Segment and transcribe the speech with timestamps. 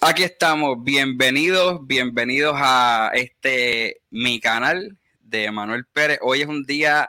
[0.00, 6.18] Aquí estamos, bienvenidos, bienvenidos a este mi canal de Manuel Pérez.
[6.20, 7.08] Hoy es un día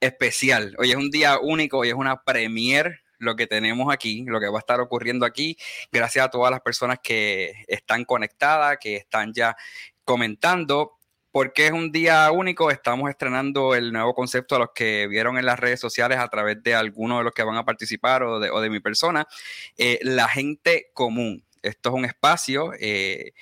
[0.00, 4.40] especial, hoy es un día único, hoy es una premier lo que tenemos aquí, lo
[4.40, 5.56] que va a estar ocurriendo aquí.
[5.90, 9.56] Gracias a todas las personas que están conectadas, que están ya
[10.04, 10.98] comentando.
[11.32, 15.46] Porque es un día único, estamos estrenando el nuevo concepto a los que vieron en
[15.46, 18.70] las redes sociales a través de algunos de los que van a participar o de,
[18.70, 19.26] mi persona,
[19.78, 21.42] eh, la gente común.
[21.62, 23.32] Esto es un espacio eh,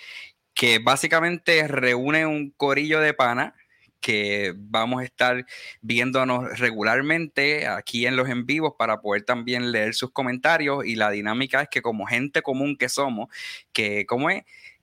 [0.54, 3.54] que básicamente reúne un corillo de pana
[4.00, 5.46] que vamos a estar
[5.82, 10.84] viéndonos regularmente aquí en los en vivos para poder también leer sus comentarios.
[10.86, 13.28] Y la dinámica es que como gente común que somos,
[13.72, 14.42] que es,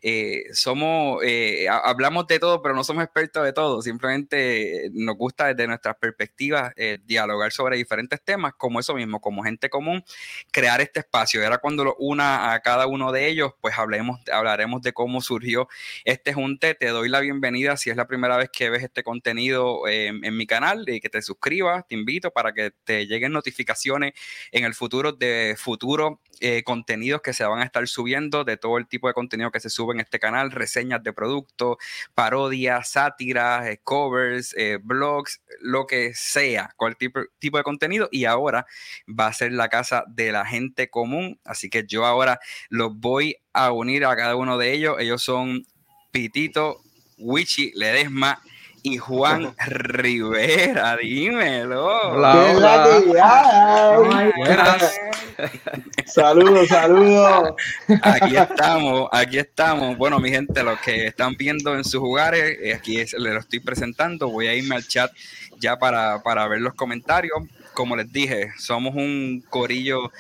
[0.10, 3.82] eh, somos, eh, hablamos de todo, pero no somos expertos de todo.
[3.82, 9.44] Simplemente nos gusta desde nuestras perspectivas eh, dialogar sobre diferentes temas, como eso mismo, como
[9.44, 10.06] gente común,
[10.50, 11.44] crear este espacio.
[11.44, 15.68] Ahora cuando lo una a cada uno de ellos, pues hablemos, hablaremos de cómo surgió
[16.06, 16.74] este junte.
[16.74, 20.48] Te doy la bienvenida si es la primera vez que ves este contenido en mi
[20.48, 21.86] canal y que te suscribas.
[21.86, 24.14] Te invito para que te lleguen notificaciones
[24.54, 28.78] en el futuro de futuro eh, contenidos que se van a estar subiendo, de todo
[28.78, 31.78] el tipo de contenido que se sube en este canal, reseñas de productos,
[32.14, 38.10] parodias, sátiras, eh, covers, eh, blogs, lo que sea, cualquier tipo, tipo de contenido.
[38.12, 38.66] Y ahora
[39.08, 41.40] va a ser la casa de la gente común.
[41.44, 44.98] Así que yo ahora los voy a unir a cada uno de ellos.
[45.00, 45.66] Ellos son
[46.12, 46.82] Pitito,
[47.18, 48.42] Wichi, Ledesma
[48.84, 52.12] y Juan Rivera, dímelo.
[52.12, 53.94] Hola,
[54.36, 55.00] Buenas.
[56.06, 57.54] saludos, saludos.
[58.02, 59.98] Aquí estamos, aquí estamos.
[59.98, 63.60] Bueno, mi gente, los que están viendo en sus hogares, eh, aquí les lo estoy
[63.60, 64.30] presentando.
[64.30, 65.12] Voy a irme al chat
[65.60, 67.38] ya para, para ver los comentarios.
[67.74, 70.12] Como les dije, somos un corillo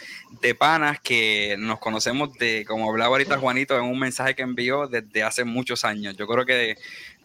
[0.42, 4.88] de panas que nos conocemos de, como hablaba ahorita Juanito en un mensaje que envió
[4.88, 6.16] desde hace muchos años.
[6.18, 6.78] Yo creo que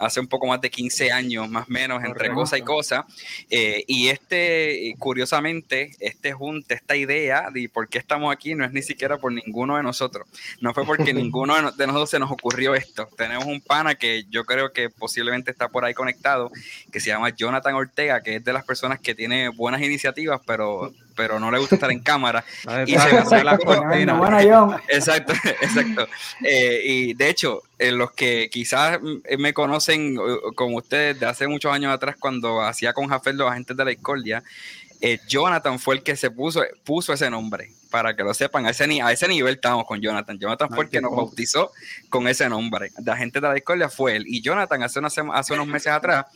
[0.05, 3.07] hace un poco más de 15 años, más o menos, entre cosa y cosa.
[3.51, 8.73] Eh, y este, curiosamente, este junte, esta idea de por qué estamos aquí no es
[8.73, 10.29] ni siquiera por ninguno de nosotros.
[10.61, 13.09] No fue porque ninguno de nosotros se nos ocurrió esto.
[13.17, 16.51] Tenemos un pana que yo creo que posiblemente está por ahí conectado,
[16.91, 20.93] que se llama Jonathan Ortega, que es de las personas que tiene buenas iniciativas, pero
[21.15, 22.45] pero no le gusta estar en cámara.
[22.87, 24.81] y se hace la cortina.
[24.89, 26.09] Exacto, exacto.
[26.43, 29.01] Eh, y de hecho, los que quizás
[29.39, 30.17] me conocen
[30.55, 33.91] como ustedes de hace muchos años atrás, cuando hacía con Jafel los agentes de la
[33.91, 34.43] discordia,
[35.05, 38.67] eh, Jonathan fue el que se puso, puso ese nombre, para que lo sepan.
[38.67, 40.39] A ese, a ese nivel estamos con Jonathan.
[40.39, 41.73] Jonathan fue el que nos bautizó
[42.09, 42.93] con ese nombre.
[42.97, 44.25] De agentes de la discordia fue él.
[44.29, 45.01] Y Jonathan hace,
[45.33, 46.27] hace unos meses atrás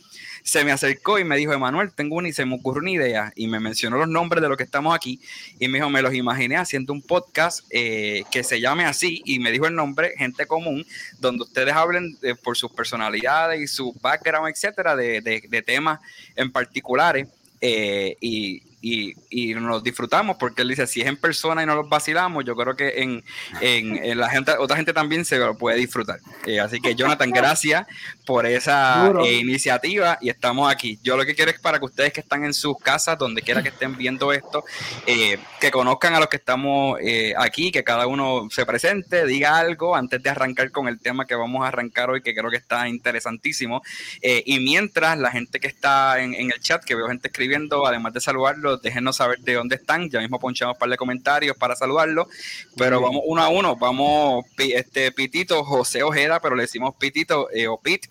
[0.47, 3.33] se me acercó y me dijo, Emanuel, tengo una y se me ocurrió una idea
[3.35, 5.19] y me mencionó los nombres de los que estamos aquí
[5.59, 9.39] y me dijo, me los imaginé haciendo un podcast eh, que se llame así y
[9.39, 10.85] me dijo el nombre, Gente Común,
[11.19, 15.99] donde ustedes hablen por sus personalidades y su background, etcétera, de, de temas
[16.37, 17.27] en particulares.
[17.61, 21.75] Eh, y, y, y, nos disfrutamos porque él dice, si es en persona y no
[21.75, 23.23] los vacilamos, yo creo que en,
[23.59, 26.19] en, la gente, otra gente también se lo puede disfrutar.
[26.45, 27.87] Eh, así que Jonathan, gracias
[28.25, 30.99] por esa eh, iniciativa y estamos aquí.
[31.01, 33.63] Yo lo que quiero es para que ustedes que están en sus casas, donde quiera
[33.63, 34.63] que estén viendo esto,
[35.07, 36.99] eh, que conozcan a los que estamos
[37.37, 41.35] aquí, que cada uno se presente, diga algo antes de arrancar con el tema que
[41.35, 43.81] vamos a arrancar hoy, que creo que está interesantísimo.
[44.21, 48.13] y mientras la gente que está en, en el chat, que veo gente escribiendo, además
[48.13, 50.09] de saludarlo, déjenos saber de dónde están.
[50.09, 52.27] Ya mismo ponchamos un par de comentarios para saludarlos.
[52.75, 53.75] Pero vamos uno a uno.
[53.77, 58.07] Vamos, este Pitito, José Ojeda, pero le decimos Pitito eh, o Pit.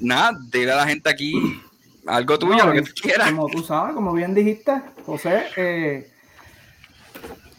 [0.00, 1.34] Nada, dile a la gente aquí
[2.06, 3.30] algo tuyo, lo que tú quieras.
[3.30, 4.72] Como tú sabes, como bien dijiste,
[5.04, 6.10] José, eh,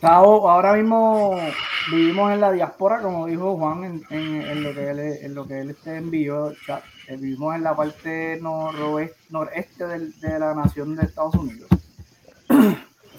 [0.01, 1.37] ahora mismo
[1.91, 5.69] vivimos en la diáspora, como dijo Juan en, lo que él, en lo que él
[5.71, 6.51] este envió.
[6.51, 11.69] Eh, vivimos en la parte noroeste, noreste de la nación de Estados Unidos.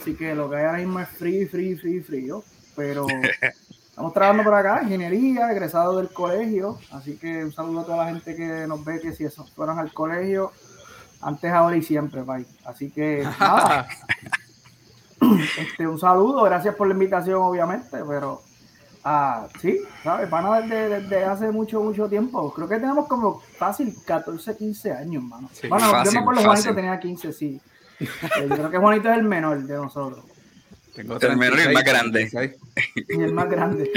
[0.00, 2.44] Así que lo que hay ahora mismo es frío, frío, frío, frío.
[2.75, 3.06] Pero
[3.88, 6.79] estamos trabajando por acá, ingeniería, egresado del colegio.
[6.90, 9.79] Así que un saludo a toda la gente que nos ve que si esos fueron
[9.79, 10.52] al colegio,
[11.20, 12.46] antes, ahora y siempre, bye.
[12.64, 13.87] Así que nada.
[15.58, 18.43] este, un saludo, gracias por la invitación, obviamente, pero
[19.05, 20.29] ah, sí, ¿sabes?
[20.29, 22.52] Pana desde, desde, hace mucho, mucho tiempo.
[22.52, 25.49] Creo que tenemos como fácil 14, 15 años, mano.
[25.69, 27.61] bueno, yo me acuerdo Juanito tenía 15, sí.
[28.00, 30.25] Yo creo que Juanito es el menor de nosotros.
[30.97, 32.50] el menor y el más grande.
[33.09, 33.91] Y el más grande.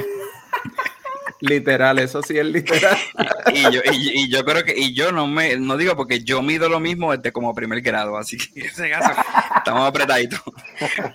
[1.42, 2.98] Literal, eso sí es literal.
[3.54, 6.70] y, yo, y, yo creo que, y yo no me, no digo porque yo mido
[6.70, 9.12] lo mismo desde como primer grado, así que ese caso,
[9.58, 10.42] estamos apretaditos.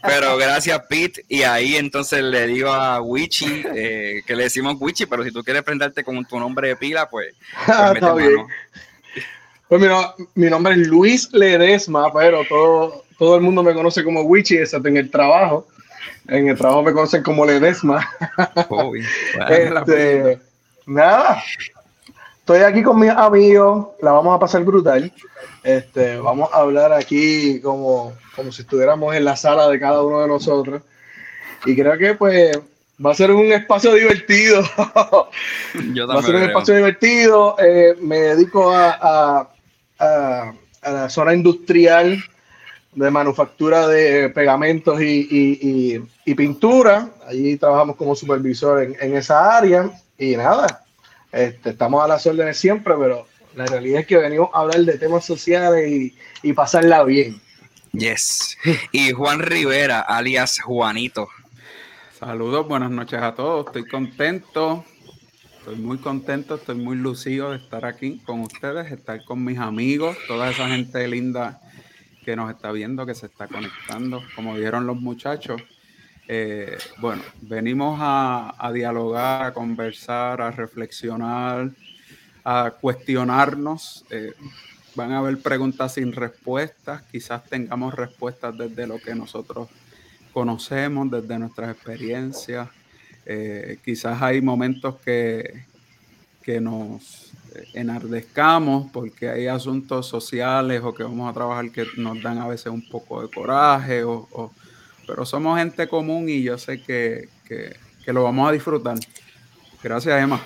[0.03, 1.25] pero gracias, Pete.
[1.29, 5.43] Y ahí entonces le digo a Wichi, eh, que le decimos Wichi, pero si tú
[5.43, 7.35] quieres prenderte con tu nombre de pila, pues.
[7.67, 8.35] pues,
[9.71, 14.23] pues mira, mi nombre es Luis Ledesma, pero todo, todo el mundo me conoce como
[14.23, 15.69] Wichi, excepto en el trabajo.
[16.27, 18.11] En el trabajo me conocen como Ledesma.
[19.49, 20.41] este,
[20.87, 21.41] nada,
[22.41, 25.13] estoy aquí con mis amigos, la vamos a pasar brutal.
[25.63, 30.23] Este, vamos a hablar aquí como, como si estuviéramos en la sala de cada uno
[30.23, 30.83] de nosotros.
[31.65, 32.59] Y creo que pues
[33.07, 34.63] va a ser un espacio divertido.
[34.77, 37.55] va a ser un espacio divertido.
[37.61, 39.49] Eh, me dedico a, a,
[40.01, 42.23] la zona industrial
[42.93, 47.11] de manufactura de pegamentos y, y, pintura.
[47.27, 49.91] Allí trabajamos como supervisor en, en esa área.
[50.19, 50.85] Y nada,
[51.33, 54.99] este, estamos a las órdenes siempre, pero la realidad es que venimos a hablar de
[54.99, 56.13] temas sociales
[56.43, 57.41] y, pasarla bien.
[57.93, 58.57] Yes.
[58.93, 61.29] Y Juan Rivera, alias Juanito.
[62.19, 63.67] Saludos, buenas noches a todos.
[63.67, 64.85] Estoy contento,
[65.61, 70.17] estoy muy contento, estoy muy lucido de estar aquí con ustedes, estar con mis amigos,
[70.27, 71.61] toda esa gente linda
[72.25, 75.61] que nos está viendo, que se está conectando, como dijeron los muchachos.
[76.27, 81.71] Eh, bueno, venimos a, a, dialogar, a conversar, a reflexionar,
[82.43, 84.07] a cuestionarnos.
[84.09, 84.33] Eh,
[84.95, 89.69] van a haber preguntas sin respuestas, quizás tengamos respuestas desde lo que nosotros
[90.33, 92.69] conocemos, desde nuestras experiencias.
[93.33, 95.65] Eh, quizás hay momentos que,
[96.43, 97.33] que nos
[97.75, 102.67] enardezcamos porque hay asuntos sociales o que vamos a trabajar que nos dan a veces
[102.67, 104.51] un poco de coraje o
[105.11, 107.29] pero somos gente común y yo sé que,
[108.07, 108.97] lo vamos a disfrutar.
[109.83, 110.41] Gracias, Emma.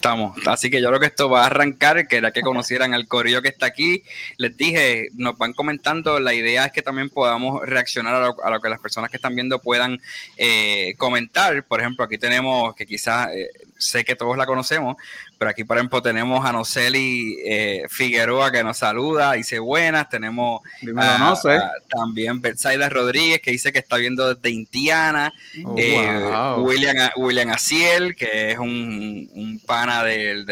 [0.00, 0.34] Estamos.
[0.46, 3.42] Así que yo creo que esto va a arrancar, que era que conocieran al corillo
[3.42, 4.02] que está aquí.
[4.38, 8.68] Les dije, nos van comentando, la idea es que también podamos reaccionar a lo, que
[8.70, 10.00] las personas que están viendo puedan
[10.38, 11.64] eh, comentar.
[11.64, 13.50] Por ejemplo, aquí tenemos, que quizás eh,
[13.80, 14.96] sé que todos la conocemos,
[15.38, 20.08] pero aquí, por ejemplo, tenemos a Noceli eh, Figueroa que nos saluda, dice buenas.
[20.08, 21.58] Tenemos no sé.
[21.88, 25.32] también Betsaida Rodríguez que dice que está viendo desde Indiana.
[25.64, 30.46] Oh, eh, William, William Aciel, que es un, pana del,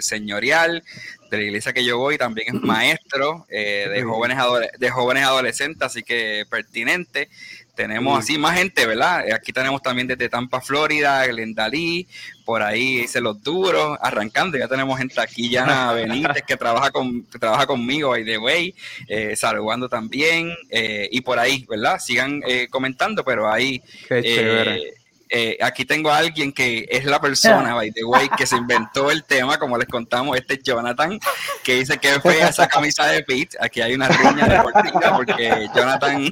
[0.00, 0.82] señorial
[1.30, 4.38] de la iglesia que yo voy, también es maestro eh, de, jóvenes
[4.78, 7.28] de jóvenes adolescentes, así que pertinente.
[7.76, 9.26] Tenemos así más gente, ¿verdad?
[9.34, 12.08] Aquí tenemos también desde Tampa, Florida, Glendalí,
[12.46, 14.56] por ahí dice los duros, arrancando.
[14.56, 18.72] Ya tenemos gente aquí, Yana Benítez, que trabaja, con, trabaja conmigo, by the way,
[19.08, 20.54] eh, saludando también.
[20.70, 21.98] Eh, y por ahí, ¿verdad?
[21.98, 23.82] Sigan eh, comentando, pero ahí.
[24.08, 24.94] Qué chévere
[25.28, 29.10] eh, aquí tengo a alguien que es la persona, by the way, que se inventó
[29.10, 31.18] el tema, como les contamos, este Jonathan,
[31.62, 33.56] que dice que fea esa camisa de Pete.
[33.60, 36.30] Aquí hay una riña deportiva porque Jonathan,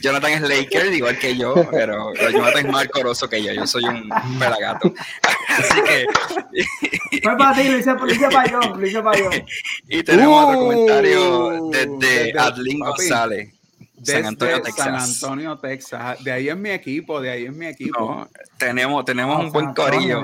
[0.00, 3.52] Jonathan es Laker, igual que yo, pero, Jonathan es más coroso que yo.
[3.52, 4.08] Yo soy un
[4.38, 4.92] pelagato.
[5.48, 6.06] Así que.
[7.22, 9.30] Fue para ti, lo hice, para yo, lo hice para yo.
[9.88, 13.55] Y tenemos otro comentario desde Adlin González.
[14.02, 14.84] San Antonio, Texas.
[14.84, 16.24] San Antonio, Texas.
[16.24, 18.28] De ahí es mi equipo, de ahí es mi equipo.
[18.58, 20.22] tenemos tenemos un buen corillo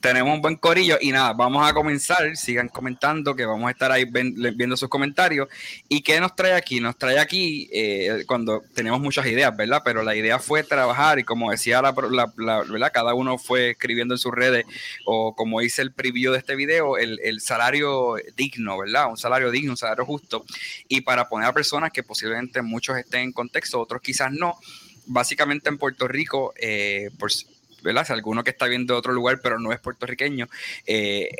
[0.00, 3.90] tenemos un buen corillo y nada, vamos a comenzar, sigan comentando que vamos a estar
[3.92, 5.48] ahí viendo sus comentarios.
[5.88, 6.80] ¿Y qué nos trae aquí?
[6.80, 9.82] Nos trae aquí eh, cuando tenemos muchas ideas, ¿verdad?
[9.84, 12.90] Pero la idea fue trabajar y como decía la, ¿verdad?
[12.92, 14.64] Cada uno fue escribiendo en sus redes
[15.04, 19.10] o como hice el preview de este video, el, salario digno, ¿verdad?
[19.10, 20.44] Un salario digno, un salario justo.
[20.88, 24.58] Y para poner a personas que posiblemente muchos estén en contexto, otros quizás no.
[25.08, 27.30] Básicamente en Puerto Rico, eh, por,
[27.86, 28.06] ¿verdad?
[28.06, 30.48] Si alguno que está viendo otro lugar, pero no es puertorriqueño,
[30.86, 31.30] eh,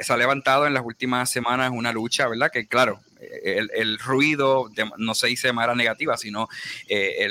[0.00, 2.50] se ha levantado en las últimas semanas una lucha, ¿verdad?
[2.50, 3.00] Que claro,
[3.44, 6.48] el, ruido, no se dice de manera negativa, sino
[6.88, 7.28] eh,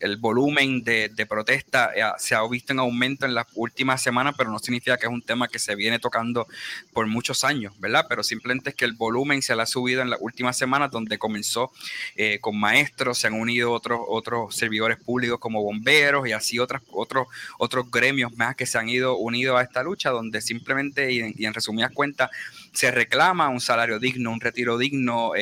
[0.00, 4.50] el, volumen de, protesta eh, se ha visto en aumento en las últimas semanas, pero
[4.50, 6.46] no significa que es un tema que se viene tocando
[6.92, 8.06] por muchos años, ¿verdad?
[8.08, 11.18] Pero simplemente es que el volumen se le ha subido en las últimas semanas, donde
[11.18, 11.72] comenzó
[12.16, 16.82] eh, con maestros, se han unido otros, otros servidores públicos como bomberos y así otras,
[16.92, 17.28] otros,
[17.58, 21.54] otros gremios más que se han ido unidos a esta lucha, donde simplemente y en
[21.54, 22.30] resumidas cuentas
[22.72, 25.40] se reclama un salario digno, un retiro digno, eh,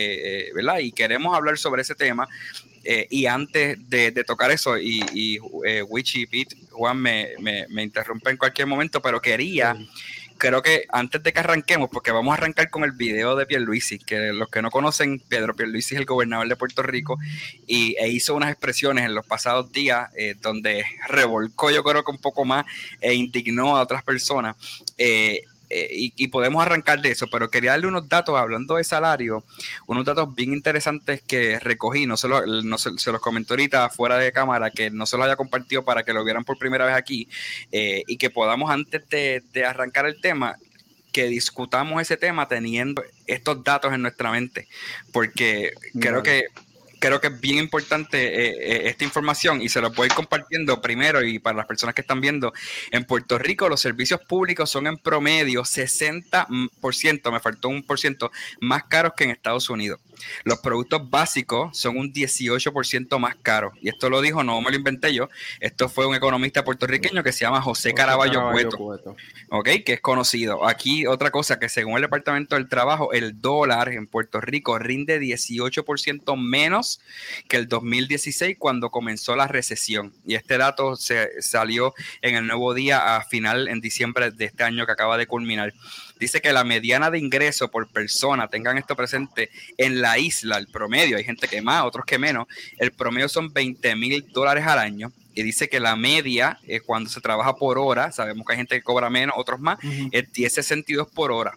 [0.49, 0.79] eh, ¿verdad?
[0.79, 2.29] Y queremos hablar sobre ese tema.
[2.85, 8.31] Eh, y antes de, tocar eso, y, y Wichi y Pete, Juan me, me, interrumpe
[8.31, 9.77] en cualquier momento, pero quería,
[10.39, 13.99] creo que antes de que arranquemos, porque vamos a arrancar con el video de Pierluisi,
[13.99, 17.19] que los que no conocen, Pedro Pierluisi es el gobernador de Puerto Rico,
[17.67, 20.09] y e hizo unas expresiones en los pasados días
[20.41, 22.67] donde revolcó, yo creo que un poco más,
[23.01, 24.55] e indignó a otras personas
[24.97, 29.45] eh, y, podemos arrancar de eso, pero quería darle unos datos hablando de salario,
[29.87, 34.33] unos datos bien interesantes que recogí, no se, no se, los comento ahorita fuera de
[34.33, 37.29] cámara, que no se los haya compartido para que lo vieran por primera vez aquí
[37.73, 40.57] eh, y que podamos antes de, de arrancar el tema
[41.17, 44.69] que discutamos ese tema teniendo estos datos en nuestra mente,
[45.13, 46.45] porque creo que
[46.99, 51.23] creo que es bien importante eh, eh, esta información y se lo voy compartiendo primero
[51.25, 52.53] y para las personas que están viendo.
[52.91, 58.31] En Puerto Rico los servicios públicos son en promedio 60%, me faltó un por ciento,
[58.61, 60.01] más caros que en Estados Unidos.
[60.45, 63.73] Los productos básicos son un 18% más caros.
[63.81, 65.29] Y esto lo dijo, no me lo inventé yo.
[65.61, 69.17] Esto fue un economista puertorriqueño que se llama José, Caraballo, Cueto,
[69.51, 69.69] ¿ok?
[69.85, 70.67] Que es conocido.
[70.67, 75.21] Aquí otra cosa que según el Departamento del Trabajo, el dólar en Puerto Rico rinde
[75.21, 77.01] 18% menos
[77.49, 80.13] que el 2016 cuando comenzó la recesión.
[80.27, 84.65] Y este dato se salió en el nuevo día a final en diciembre de este
[84.65, 85.73] año que acaba de culminar
[86.19, 90.69] dice que la mediana de ingreso por persona, tengan esto presente, en la isla, el
[90.69, 92.47] promedio, hay gente que más, otros que menos,
[92.79, 95.13] el promedio son 20 mil dólares al año.
[95.35, 98.77] Y dice que la media, eh, cuando se trabaja por hora, sabemos que hay gente
[98.77, 99.79] que cobra menos, otros más,
[100.11, 101.53] es 10.62 por hora.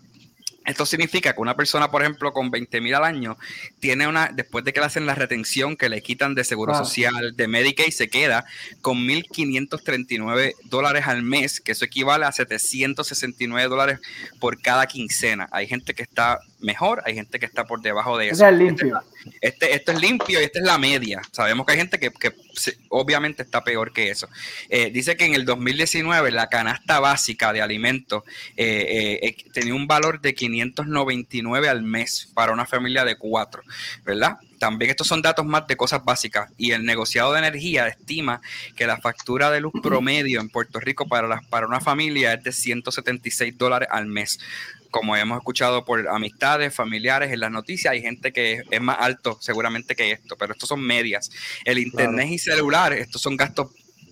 [0.69, 3.37] Esto significa que una persona, por ejemplo, con 20 mil al año,
[3.79, 7.35] tiene una, después de que le hacen la retención que le quitan de seguro social,
[7.35, 8.45] de Medicaid, se queda
[8.81, 13.99] con 1.539 dólares al mes, que eso equivale a 769 dólares
[14.39, 15.47] por cada quincena.
[15.51, 18.45] Hay gente que está mejor, hay gente que está por debajo de eso.
[18.45, 19.01] Es limpio.
[19.41, 21.21] Este, esto es limpio y esta es la media.
[21.31, 22.11] Sabemos que hay gente que,
[22.89, 24.27] obviamente está peor que eso.
[24.69, 28.23] Eh, dice que en el 2019 la canasta básica de alimentos
[28.57, 33.63] eh, eh, tenía un valor de 599 al mes para una familia de cuatro,
[34.05, 34.37] ¿verdad?
[34.59, 38.41] También estos son datos más de cosas básicas y el negociado de energía estima
[38.75, 42.51] que la factura de luz promedio en Puerto Rico para, para una familia es de
[42.51, 44.39] 176 dólares al mes
[44.91, 49.37] como hemos escuchado por amistades, familiares en las noticias, hay gente que es, más alto
[49.41, 51.31] seguramente que esto, pero estos son medias.
[51.65, 53.69] El internet y celular, estos son gastos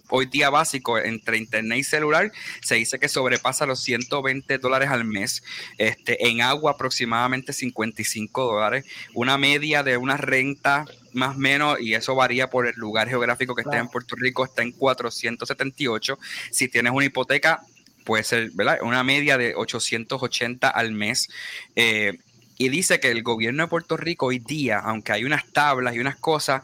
[0.09, 2.31] hoy día básicos entre internet y celular,
[2.61, 5.43] se dice que sobrepasa los 120 dólares al mes.
[5.77, 8.85] Este, en agua aproximadamente 55 dólares.
[9.13, 13.55] Una media de una renta más o menos, y eso varía por el lugar geográfico
[13.55, 16.19] que esté en Puerto Rico, está en 478.
[16.51, 17.61] Si tienes una hipoteca,
[18.07, 18.79] puede ser, ¿verdad?
[18.81, 21.27] Una media de 880 al mes.
[21.75, 22.17] Eh,
[22.57, 25.99] y dice que el gobierno de Puerto Rico hoy día, aunque hay unas tablas y
[25.99, 26.63] unas cosas,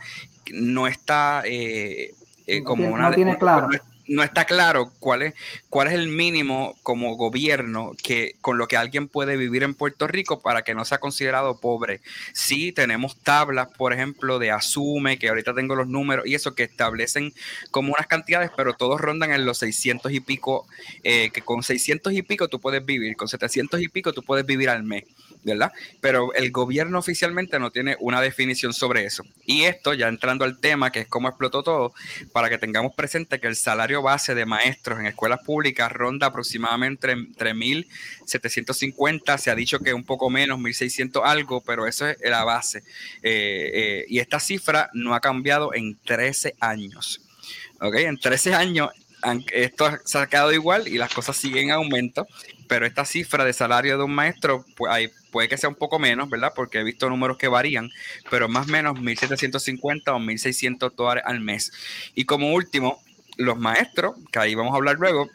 [0.51, 2.13] no está eh,
[2.47, 3.09] eh, como una...
[3.09, 5.33] No tiene claro no está claro cuál es,
[5.69, 10.07] cuál es el mínimo como gobierno que con lo que alguien puede vivir en Puerto
[10.07, 12.01] Rico para que no sea considerado pobre.
[12.33, 16.63] Sí, tenemos tablas, por ejemplo, de Asume, que ahorita tengo los números y eso que
[16.63, 17.33] establecen
[17.71, 20.67] como unas cantidades, pero todos rondan en los 600 y pico,
[21.03, 24.45] eh, que con 600 y pico tú puedes vivir, con 700 y pico tú puedes
[24.45, 25.03] vivir al mes.
[25.43, 25.71] ¿Verdad?
[26.01, 29.23] Pero el gobierno oficialmente no tiene una definición sobre eso.
[29.45, 31.93] Y esto, ya entrando al tema, que es cómo explotó todo,
[32.31, 37.11] para que tengamos presente que el salario base de maestros en escuelas públicas ronda aproximadamente
[37.11, 42.43] entre 1.750, se ha dicho que un poco menos, 1.600 algo, pero eso es la
[42.43, 42.83] base.
[43.21, 47.21] Eh, eh, y esta cifra no ha cambiado en 13 años.
[47.79, 47.95] ¿Ok?
[47.95, 48.89] En 13 años
[49.51, 52.27] esto ha quedado igual y las cosas siguen en aumento,
[52.67, 55.99] pero esta cifra de salario de un maestro, pues hay puede que sea un poco
[55.99, 56.53] menos, ¿verdad?
[56.55, 57.89] Porque he visto números que varían,
[58.29, 61.73] pero más o menos 1.750 o 1.600 dólares al mes.
[62.13, 63.01] Y como último,
[63.37, 65.29] los maestros, que ahí vamos a hablar luego,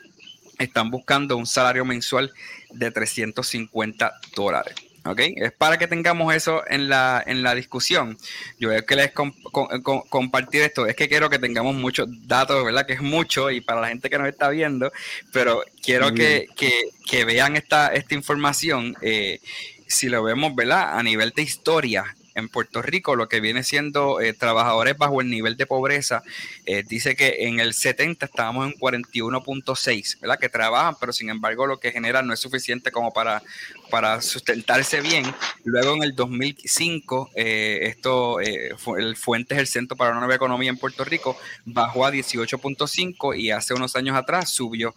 [0.58, 2.32] están buscando un salario mensual
[2.70, 4.76] de 350 dólares.
[5.04, 5.20] ¿ok?
[5.36, 8.16] Es para que tengamos eso en la, en la discusión.
[8.58, 12.86] Yo veo que les compartir esto, es que quiero que tengamos muchos datos, ¿verdad?
[12.86, 14.92] Que es mucho y para la gente que nos está viendo,
[15.32, 18.96] pero quiero que, que, vean esta, esta información.
[19.00, 19.40] Eh,
[19.88, 20.98] si lo vemos, ¿verdad?
[20.98, 25.30] A nivel de historia, en Puerto Rico, lo que viene siendo eh, trabajadores bajo el
[25.30, 26.22] nivel de pobreza,
[26.66, 30.38] eh, dice que en el 70 estábamos en 41.6, ¿verdad?
[30.38, 33.42] Que trabajan, pero sin embargo lo que generan no es suficiente como para,
[33.90, 35.24] para sustentarse bien.
[35.64, 40.78] Luego en el 2005, eh, esto, el Fuentes, el Centro para una Nueva Economía en
[40.78, 44.94] Puerto Rico, bajó a 18.5 y hace unos años atrás subió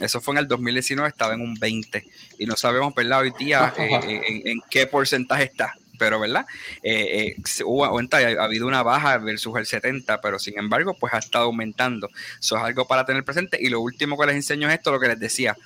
[0.00, 2.04] eso fue en el 2019, estaba en un 20.
[2.38, 3.20] Y no sabemos, ¿verdad?
[3.20, 5.74] Hoy día eh, en, qué porcentaje está.
[5.98, 6.46] Pero, ¿verdad?
[6.82, 11.46] Eh, hubo, ha, habido una baja versus el 70, pero sin embargo, pues ha estado
[11.46, 12.08] aumentando.
[12.40, 13.58] Eso es algo para tener presente.
[13.60, 15.56] Y lo último que les enseño es esto, lo que les decía,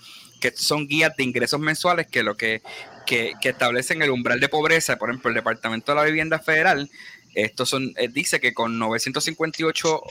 [0.40, 2.62] que son guías de ingresos mensuales que lo que,
[3.06, 6.90] que, establecen el umbral de pobreza, por ejemplo, el Departamento de la Vivienda Federal,
[7.34, 10.02] esto son, dice que con 958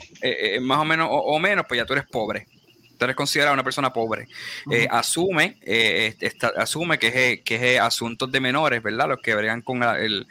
[0.62, 2.48] más o menos o, menos, pues ya tú eres pobre.
[2.98, 4.28] Tú eres considerado una persona pobre.
[4.72, 6.16] Eh, asume, eh,
[6.58, 9.10] asume que es, que es asuntos de menores, ¿verdad?
[9.10, 10.28] Los que verían con el,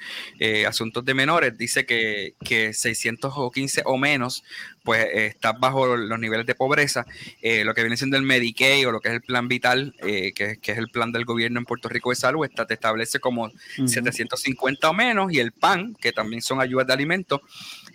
[0.67, 4.45] asuntos de menores, dice que, que 615 o menos,
[4.87, 7.05] pues estás bajo los niveles de pobreza.
[7.43, 10.79] lo que viene siendo el Medicaid o lo que es el plan vital, que, es
[10.79, 13.51] el plan del gobierno en Puerto Rico de salud, te establece como
[13.85, 17.41] 750 o menos, y el PAN, que también son ayudas de alimentos,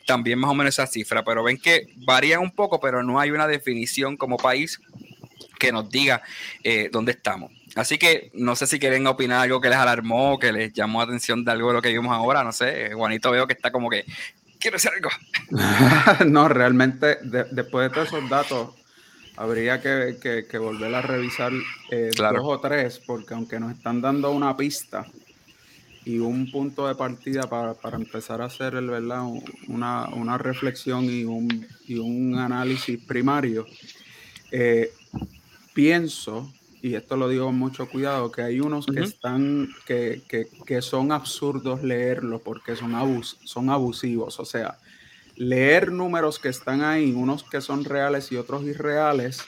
[0.06, 3.32] también más o menos esa cifra, pero ven que varía un poco, pero no hay
[3.32, 4.80] una definición como país
[5.60, 6.22] que nos diga
[6.64, 7.52] eh, dónde estamos.
[7.76, 11.46] Así que no sé si quieren opinar algo que les alarmó, que les llamó atención
[11.46, 14.04] de algo de lo que vimos ahora, no sé, Juanito veo que está como que,
[14.62, 15.10] quiero decir algo.
[16.32, 18.70] no, realmente después de todos esos datos,
[19.36, 21.52] habría que, volver a revisar
[21.90, 25.06] eh, dos o tres, porque aunque nos están dando una pista,
[26.04, 29.24] y un punto de partida para, empezar a hacer el, ¿verdad?
[29.68, 33.66] Una, reflexión y un, y un, análisis primario.
[34.52, 34.92] Eh,
[35.74, 40.22] pienso, y esto lo digo con mucho cuidado, que hay unos que están, que,
[40.66, 44.40] que, son absurdos leerlos porque son, abus, son abusivos.
[44.40, 44.78] O sea,
[45.36, 49.44] leer números que están ahí, unos que son reales y otros irreales,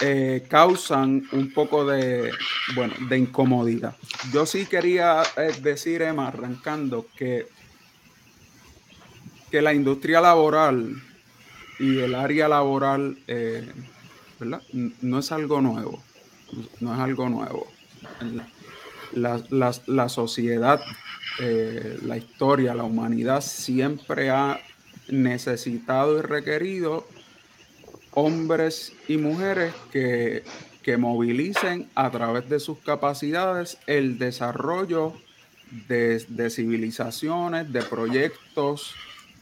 [0.00, 2.32] eh, causan un poco de,
[2.74, 3.96] bueno, de incomodidad.
[4.32, 7.46] Yo sí quería eh, decir, Emma, arrancando, que,
[9.50, 11.00] que la industria laboral
[11.78, 13.70] y el área laboral, eh,
[15.00, 16.02] No es algo nuevo,
[16.80, 17.66] no es algo nuevo.
[19.12, 20.80] La, sociedad,
[22.02, 24.60] la historia, la humanidad siempre ha
[25.08, 27.06] necesitado y requerido
[28.12, 30.42] hombres y mujeres que,
[30.98, 35.14] movilicen a través de sus capacidades el desarrollo
[35.88, 38.94] de, civilizaciones, de proyectos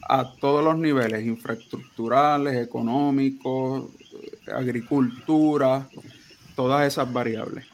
[0.08, 3.90] a todos los niveles, infraestructurales, económicos,
[4.46, 5.88] agricultura,
[6.56, 7.66] todas esas variables.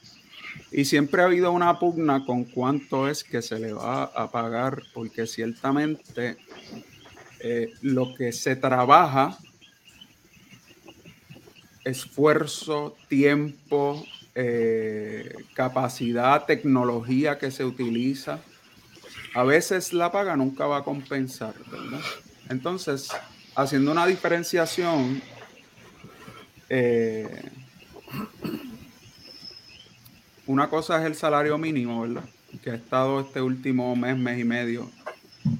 [0.70, 4.82] Y siempre ha habido una pugna con cuánto es que se le va a pagar,
[4.92, 6.36] porque ciertamente
[7.40, 9.38] eh, lo que se trabaja
[11.84, 14.04] esfuerzo, tiempo,
[14.34, 18.40] eh, capacidad, tecnología que se utiliza,
[19.34, 22.00] a veces la paga nunca va a compensar, ¿verdad?
[22.48, 23.08] Entonces,
[23.54, 25.22] haciendo una diferenciación,
[26.68, 27.42] eh,
[30.46, 32.24] una cosa es el salario mínimo, ¿verdad?
[32.62, 34.90] Que ha estado este último mes, mes y medio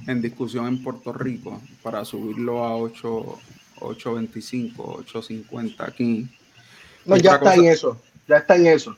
[0.07, 3.39] en discusión en Puerto Rico para subirlo a 8,
[3.81, 6.29] 8.25, 8.50 aquí.
[7.05, 8.01] No, ya está en eso.
[8.27, 8.97] Ya está en eso.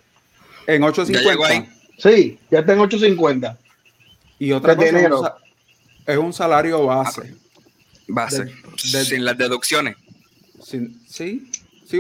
[0.67, 1.69] En 8.50.
[1.99, 3.57] Sí, ya está en 8.50.
[4.39, 5.37] Y otra cosa
[6.07, 7.35] es un salario base.
[8.09, 8.53] Base.
[8.77, 9.97] sin las deducciones.
[11.07, 11.51] sí,
[11.91, 11.99] sí,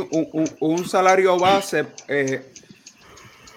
[0.61, 2.53] un, salario base eh,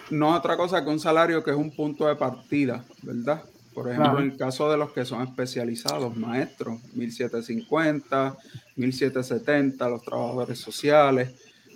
[0.09, 3.43] no es otra cosa que un salario que es un punto de partida, ¿verdad?
[3.73, 8.37] Por ejemplo, en el caso de los que son especializados, maestros, 1750,
[8.75, 11.31] 1770, los trabajadores sociales,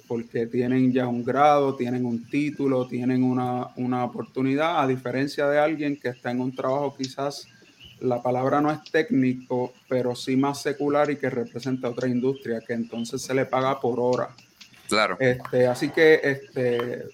[0.08, 5.60] porque tienen ya un grado, tienen un título, tienen una, una oportunidad, a diferencia de
[5.60, 7.48] alguien que está en un trabajo quizás,
[8.00, 12.74] la palabra no es técnico, pero sí más secular y que representa otra industria, que
[12.74, 14.30] entonces se le paga por hora.
[14.88, 15.18] Claro.
[15.20, 17.06] Este, así que este,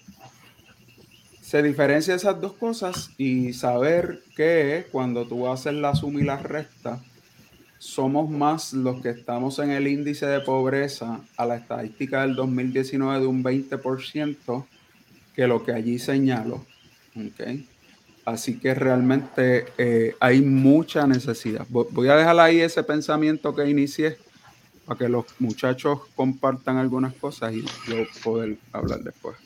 [1.40, 6.36] se diferencia esas dos cosas y saber que cuando tú haces la suma y la
[6.36, 7.00] resta,
[7.78, 13.20] somos más los que estamos en el índice de pobreza a la estadística del 2019
[13.20, 14.64] de un 20%
[15.34, 16.64] que lo que allí señalo.
[17.14, 17.68] ¿okay?
[18.24, 21.66] Así que realmente eh, hay mucha necesidad.
[21.68, 24.16] Voy a dejar ahí ese pensamiento que inicié
[24.86, 29.36] para que los muchachos compartan algunas cosas y yo poder hablar después.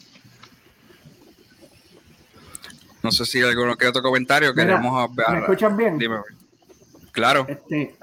[3.02, 5.30] No sé si hay alguno que otro comentario queremos ver.
[5.30, 5.98] ¿Me escuchan bien?
[5.98, 6.18] Dime.
[7.12, 7.46] Claro.
[7.48, 7.96] Este,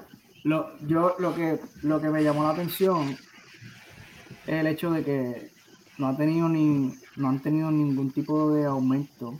[0.44, 3.16] lo, yo lo que, lo que me llamó la atención
[4.46, 5.50] es el hecho de que
[5.98, 9.38] no, ha tenido ni, no han tenido ningún tipo de aumento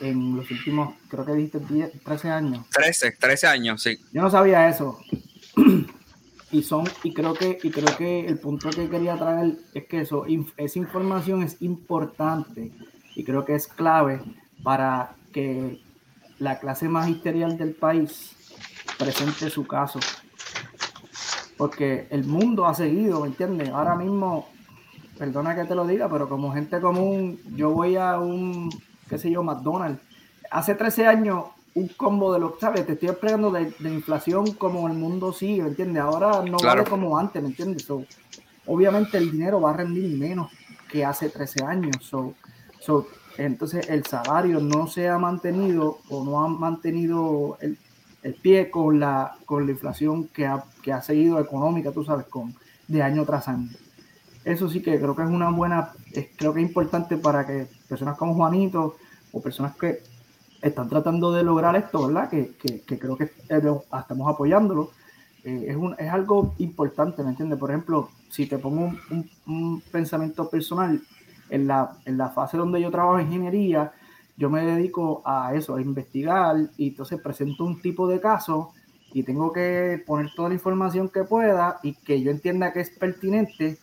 [0.00, 1.60] en, los últimos, creo que dijiste
[2.04, 2.66] 13 años.
[2.70, 3.98] 13, 13 años, sí.
[4.12, 5.00] Yo no sabía eso.
[6.54, 10.02] y son, y creo que, y creo que el punto que quería traer es que
[10.02, 10.24] eso,
[10.56, 12.70] esa información es importante
[13.16, 14.20] y creo que es clave
[14.62, 15.82] para que
[16.38, 18.36] la clase magisterial del país
[18.96, 19.98] presente su caso.
[21.56, 23.70] Porque el mundo ha seguido, ¿me entiendes?
[23.70, 24.48] Ahora mismo,
[25.18, 28.70] perdona que te lo diga, pero como gente común, yo voy a un,
[29.08, 30.00] qué sé yo, McDonald's.
[30.52, 32.86] Hace 13 años, un combo de los, ¿sabes?
[32.86, 36.02] Te estoy explicando de, inflación como el mundo sigue, ¿me entiendes?
[36.02, 37.86] Ahora no vale como antes, ¿me entiendes?
[38.66, 40.50] obviamente el dinero va a rendir menos
[40.88, 41.96] que hace 13 años.
[42.00, 42.34] So,
[42.80, 47.76] so, entonces el salario no se ha mantenido o no ha mantenido el,
[48.22, 52.26] el pie con la, con la inflación que ha, que ha seguido económica, tú sabes,
[52.26, 52.54] con,
[52.86, 53.68] de año tras año.
[54.44, 57.66] Eso sí que creo que es una buena, es, creo que es importante para que
[57.88, 58.96] personas como Juanito
[59.32, 60.02] o personas que
[60.68, 62.28] están tratando de lograr esto, ¿verdad?
[62.28, 64.90] Que, que, creo que estamos apoyándolo.
[65.44, 67.58] Eh, es, un, es algo importante, ¿me entiendes?
[67.58, 68.92] Por ejemplo, si te pongo
[69.46, 71.00] un pensamiento personal,
[71.50, 73.92] en la, en la fase donde yo trabajo en ingeniería,
[74.36, 78.72] yo me dedico a eso, a investigar y entonces presento un tipo de caso
[79.12, 82.90] y tengo que poner toda la información que pueda y que yo entienda que es
[82.90, 83.78] pertinente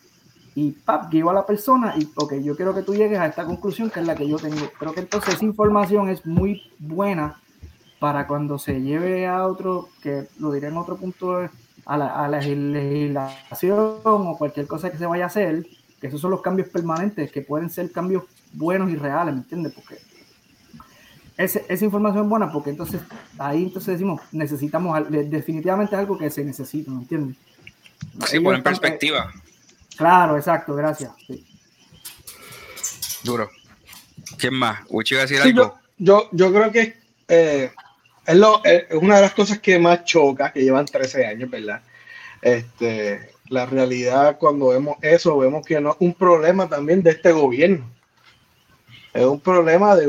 [0.54, 3.44] y pap, guío a la persona y ok, yo quiero que tú llegues a esta
[3.44, 4.68] conclusión que es la que yo tengo.
[4.78, 7.40] Creo que entonces esa información es muy buena
[7.98, 11.48] para cuando se lleve a otro, que lo diré en otro punto,
[11.86, 15.66] a la, a la legislación o cualquier cosa que se vaya a hacer,
[16.00, 19.72] que esos son los cambios permanentes, que pueden ser cambios buenos y reales, ¿me entiendes?
[19.72, 19.98] Porque
[21.36, 23.00] ese, esa información es buena porque entonces
[23.38, 27.36] ahí entonces decimos, necesitamos, definitivamente algo que se necesita, ¿me entiendes?
[28.26, 29.32] Sí, por en perspectiva.
[29.96, 31.12] Claro, exacto, gracias.
[31.26, 31.46] Sí.
[33.24, 33.50] Duro.
[34.38, 34.80] ¿Quién más?
[34.88, 35.78] ¿Uchi va a decir Sí, algo?
[35.98, 36.96] yo, yo, yo creo que
[37.28, 37.70] eh,
[38.26, 41.82] es, lo, es una de las cosas que más choca, que llevan 13 años, ¿verdad?
[42.40, 47.32] Este, la realidad cuando vemos eso, vemos que no es un problema también de este
[47.32, 47.88] gobierno.
[49.12, 50.08] Es un problema de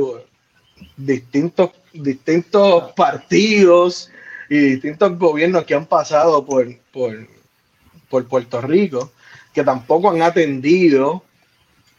[0.95, 4.09] distintos, distintos partidos
[4.49, 7.27] y distintos gobiernos que han pasado por, por,
[8.09, 9.11] por Puerto Rico,
[9.53, 11.23] que tampoco han atendido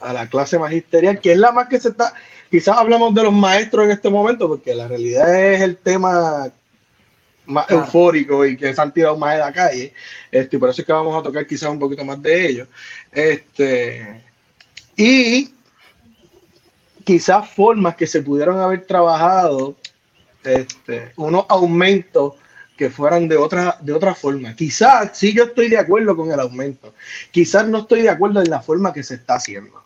[0.00, 2.12] a la clase magisterial, que es la más que se está,
[2.50, 6.50] quizás hablamos de los maestros en este momento, porque la realidad es el tema
[7.46, 7.82] más Claro.
[7.82, 9.92] eufórico y que se han tirado más de la calle.
[10.30, 12.68] Este, por eso es que vamos a tocar quizás un poquito más de ellos.
[13.12, 14.22] Este,
[14.96, 15.52] y
[17.04, 19.76] quizás formas que se pudieron haber trabajado,
[20.42, 22.34] este, unos aumentos
[22.76, 24.54] que fueran de otra, de otra forma.
[24.56, 26.94] Quizás sí yo estoy de acuerdo con el aumento.
[27.30, 29.82] Quizás no estoy de acuerdo en la forma que se está haciendo.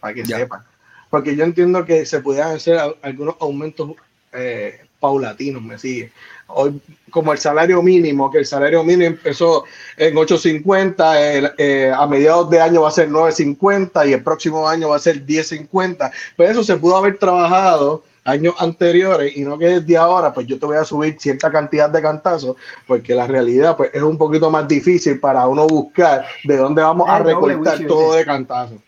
[0.00, 0.38] Para que Ya.
[0.38, 0.62] sepan.
[1.10, 3.92] Porque yo entiendo que se pudieran hacer algunos aumentos
[4.32, 6.12] eh, paulatinos, me sigue.
[6.48, 9.64] Hoy, como el salario mínimo, que el salario mínimo empezó
[9.96, 14.68] en 8.50, el, eh, a mediados de año va a ser 9.50 y el próximo
[14.68, 16.10] año va a ser 10.50.
[16.36, 20.58] Pero eso se pudo haber trabajado años anteriores y no que desde ahora, pues yo
[20.58, 22.56] te voy a subir cierta cantidad de cantazos,
[22.86, 27.08] porque la realidad pues es un poquito más difícil para uno buscar de dónde vamos
[27.08, 28.18] a recortar todo ¿viste?
[28.18, 28.78] de cantazos.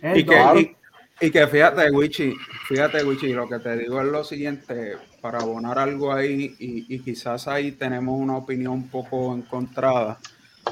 [0.00, 0.76] Es Y que,
[1.20, 2.34] y que fíjate, Wichi,
[2.68, 7.00] fíjate, Wichi, lo que te digo es lo siguiente, para abonar algo ahí, y, y
[7.00, 10.18] quizás ahí tenemos una opinión un poco encontrada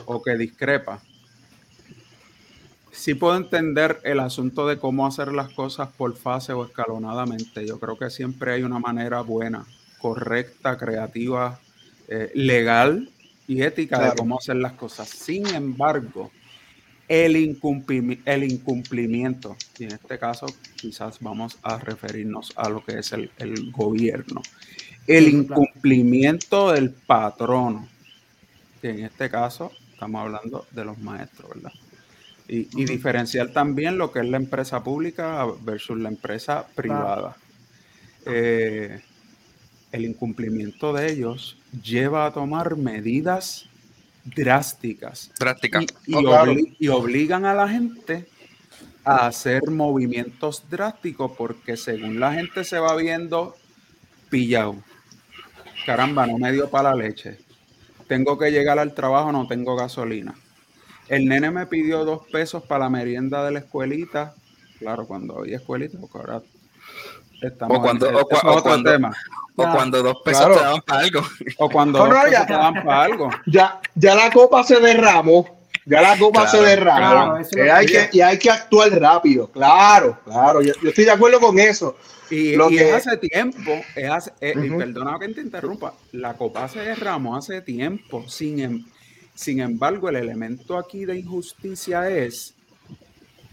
[0.07, 1.01] o que discrepa.
[2.91, 7.67] Sí puedo entender el asunto de cómo hacer las cosas por fase o escalonadamente.
[7.67, 9.67] Yo creo que siempre hay una manera buena,
[9.99, 11.61] correcta, creativa,
[12.09, 13.11] eh, legal
[13.47, 15.09] y ética de cómo hacer las cosas.
[15.09, 16.31] Sin embargo,
[17.09, 17.37] el,
[18.25, 20.47] el incumplimiento, y en este caso
[20.77, 24.43] quizás vamos a referirnos a lo que es el, el gobierno,
[25.07, 27.89] el incumplimiento del patrono,
[28.83, 31.73] que en este caso estamos hablando de los maestros, ¿verdad?
[32.49, 37.37] Y, y diferenciar también lo que es la empresa pública versus la empresa privada.
[38.25, 39.01] Eh,
[39.93, 43.67] el incumplimiento de ellos lleva a tomar medidas
[44.25, 45.81] drásticas Drástica.
[45.83, 46.53] y, y Oh, claro.
[46.53, 48.27] obli- y obligan a la gente
[49.05, 53.57] a hacer movimientos drásticos porque según la gente se va viendo
[54.31, 54.77] pillado.
[55.87, 57.39] Caramba, no me dio para la leche.
[58.07, 60.35] Tengo que llegar al trabajo, no tengo gasolina.
[61.09, 64.35] El nene me pidió dos pesos para la merienda de la escuelita.
[64.79, 66.43] Claro, cuando había escuelita, porque ahora
[67.43, 69.09] estamos O cuando- en- o cua- o otro cuando- tema.
[69.57, 69.75] O Claro.
[69.75, 70.55] cuando dos pesos Claro.
[70.57, 71.21] te daban para algo.
[71.59, 72.47] O cuando No, dos pesos ya.
[72.47, 73.31] te dan para algo.
[73.47, 75.59] Ya, ya la copa se derramó.
[75.85, 76.99] Ya la copa Claro, se derramó.
[76.99, 79.51] claro, hay que- y hay que actuar rápido.
[79.51, 80.61] Claro, claro.
[80.61, 81.97] Yo, yo estoy de acuerdo con eso.
[82.31, 85.95] Y, Lo y que- es hace tiempo, es hace- eh, y perdona que te interrumpa,
[86.13, 88.23] la copa se derramó hace tiempo.
[88.29, 88.85] Sin, em-
[89.39, 92.55] sin embargo, el elemento aquí de injusticia es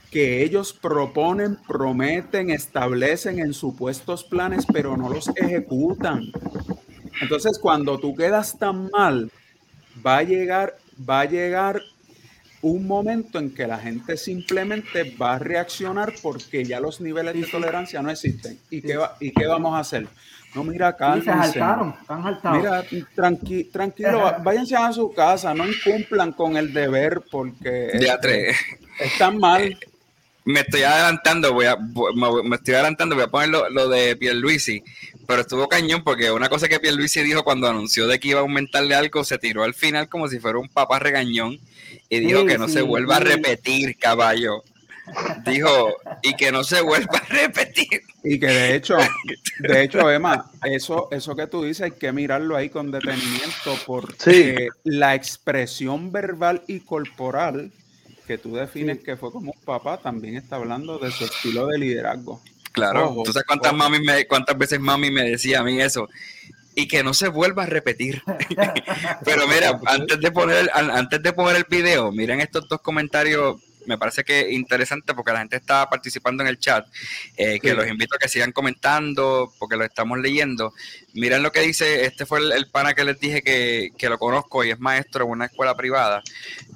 [0.09, 6.31] que ellos proponen, prometen, establecen en supuestos planes, pero no los ejecutan.
[7.21, 9.29] Entonces, cuando tú quedas tan mal,
[10.05, 10.75] va a llegar,
[11.07, 11.83] va a llegar
[12.63, 17.45] un momento en que la gente simplemente va a reaccionar porque ya los niveles de
[17.45, 18.57] tolerancia no existen.
[18.71, 20.07] ¿Y qué, va- y qué vamos a hacer?
[20.55, 21.29] No, mira, cálmense.
[21.31, 22.57] se saltaron, están saltados.
[22.57, 22.83] Mira,
[23.15, 28.57] tranqui- tranquilo, váyanse a su casa, no incumplan con el deber porque Ya este, tres.
[28.99, 29.77] están mal.
[30.45, 34.83] Me estoy adelantando, voy a, me estoy adelantando, voy a poner lo, lo de Pierluisi,
[35.27, 38.43] pero estuvo cañón porque una cosa que Pierluisi dijo cuando anunció de que iba a
[38.43, 41.57] aumentarle algo, se tiró al final como si fuera un papá regañón
[42.09, 44.63] y dijo Sí, que no sí, se vuelva a repetir, caballo.
[45.45, 48.01] Dijo, y que no se vuelva a repetir.
[48.23, 48.97] Y que de hecho,
[49.59, 54.69] de hecho, Emma, eso, eso que tú dices hay que mirarlo ahí con detenimiento porque
[54.83, 57.71] la expresión verbal y corporal
[58.25, 61.77] que tú defines que fue como un papá también está hablando de su estilo de
[61.77, 62.41] liderazgo.
[62.71, 63.77] Claro, Ojo, ¿tú sabes cuántas, ojo.
[63.77, 66.09] mami me, cuántas veces mami me decía a mí eso?
[66.73, 68.21] Y que no se vuelva a repetir.
[69.23, 73.61] Pero mira, antes de poner antes de poner el video, miren estos dos comentarios.
[73.87, 76.87] Me parece que interesante porque la gente está participando en el chat.
[77.37, 80.73] eh, que los invito a que sigan comentando porque lo estamos leyendo.
[81.13, 82.05] Miren lo que dice.
[82.05, 85.25] Este fue el, el pana que les dije que, que lo conozco y es maestro
[85.25, 86.21] en una escuela privada.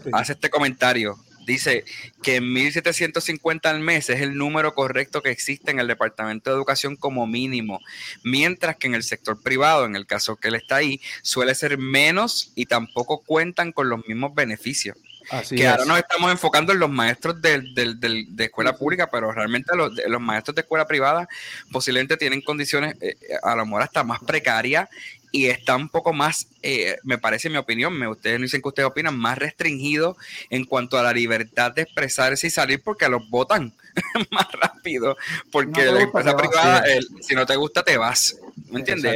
[0.03, 0.09] Sí.
[0.13, 1.17] Hace este comentario.
[1.45, 1.83] Dice
[2.21, 6.95] que 1.750 al mes es el número correcto que existe en el Departamento de Educación
[6.95, 7.79] como mínimo,
[8.23, 11.79] mientras que en el sector privado, en el caso que él está ahí, suele ser
[11.79, 14.95] menos y tampoco cuentan con los mismos beneficios.
[15.31, 15.69] Así que es.
[15.69, 19.95] ahora nos estamos enfocando en los maestros del- del- de escuela pública, pero realmente los,
[19.95, 21.27] de- los maestros de escuela privada
[21.71, 24.89] posiblemente tienen condiciones eh, a lo mejor hasta más precarias
[25.31, 28.69] y está un poco más, eh, me parece mi opinión, me, ustedes no dicen que
[28.69, 30.17] ustedes opinan, más restringido
[30.49, 33.71] en cuanto a la libertad de expresarse y salir porque los votan
[34.31, 35.15] más rápido,
[35.51, 38.37] porque No la empresa privada, el- si no te gusta, te vas.
[38.69, 39.15] ¿Me entiendes?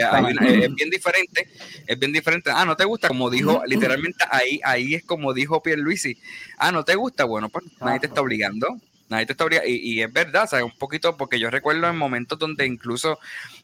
[0.63, 1.47] Es bien diferente,
[1.87, 2.49] es bien diferente.
[2.53, 6.17] Ah, no te gusta, como dijo, literalmente ahí, ahí es como dijo Pierluisi.
[6.57, 8.67] Ah, no te gusta, bueno, pues nadie te está obligando.
[9.09, 9.69] Nadie te está obligando.
[9.69, 10.65] Y, y es verdad, ¿sabes?
[10.65, 13.19] Un poquito, porque yo recuerdo en momentos donde incluso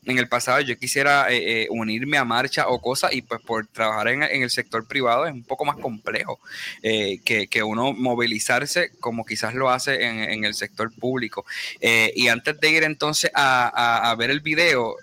[0.06, 3.65] en el pasado yo quisiera eh, eh, unirme a marcha o cosas, y pues por
[3.65, 6.39] trabajar en, en el sector privado es un poco más complejo
[6.84, 11.45] eh, que, que uno movilizarse como quizás lo hace en, en el sector público.
[11.82, 14.95] Y antes de ir entonces a, a- a ver el video,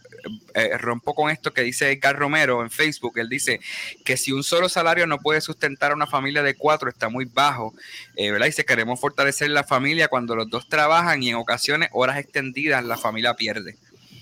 [0.54, 3.18] eh, rompo con esto que dice Edgar Romero en Facebook.
[3.18, 3.60] Él dice
[4.04, 7.24] que si un solo salario no puede sustentar a una familia de cuatro, está muy
[7.24, 7.74] bajo.
[8.16, 8.46] Eh, ¿verdad?
[8.46, 12.96] Dice, queremos fortalecer la familia cuando los dos trabajan y en ocasiones horas extendidas la
[12.96, 13.76] familia pierde.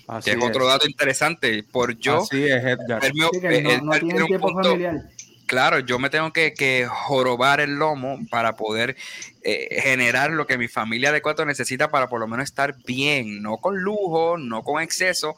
[0.07, 1.63] Así Que es otro dato interesante.
[1.63, 3.01] Por yo, Así es, Edgar.
[3.01, 5.01] verme- Sí, que no, Edgar no tiene tienen un tiempo punto- familiar.
[5.47, 8.95] claro, yo me tengo que, que jorobar el lomo para poder
[9.43, 13.41] eh, generar lo que mi familia de cuatro necesita para por lo menos estar bien,
[13.41, 15.35] no con lujo, no con exceso,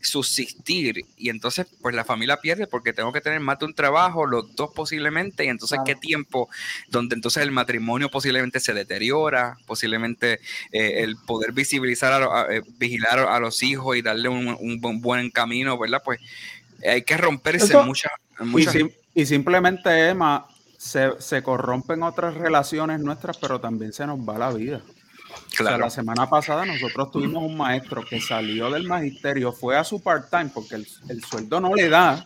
[0.00, 1.04] subsistir.
[1.16, 4.54] Y entonces, pues la familia pierde porque tengo que tener más de un trabajo, los
[4.56, 5.84] dos posiblemente, y entonces Claro.
[5.86, 6.48] qué tiempo,
[6.88, 10.40] donde entonces el matrimonio posiblemente se deteriora, posiblemente
[10.72, 14.56] eh, el poder visibilizar, a, lo- a- eh, vigilar a los hijos y darle un,
[14.60, 16.02] un buen- buen camino, ¿verdad?
[16.04, 16.20] Pues
[16.86, 18.12] hay que romperse Eso- muchas...
[18.56, 20.46] Y, sim- y simplemente, Emma,
[20.78, 24.80] se, se corrompen otras relaciones nuestras, pero también se nos va la vida.
[25.34, 25.84] O sea, claro.
[25.84, 30.50] la semana pasada nosotros tuvimos un maestro que salió del magisterio, fue a su part-time
[30.52, 32.24] porque el, el sueldo no le da,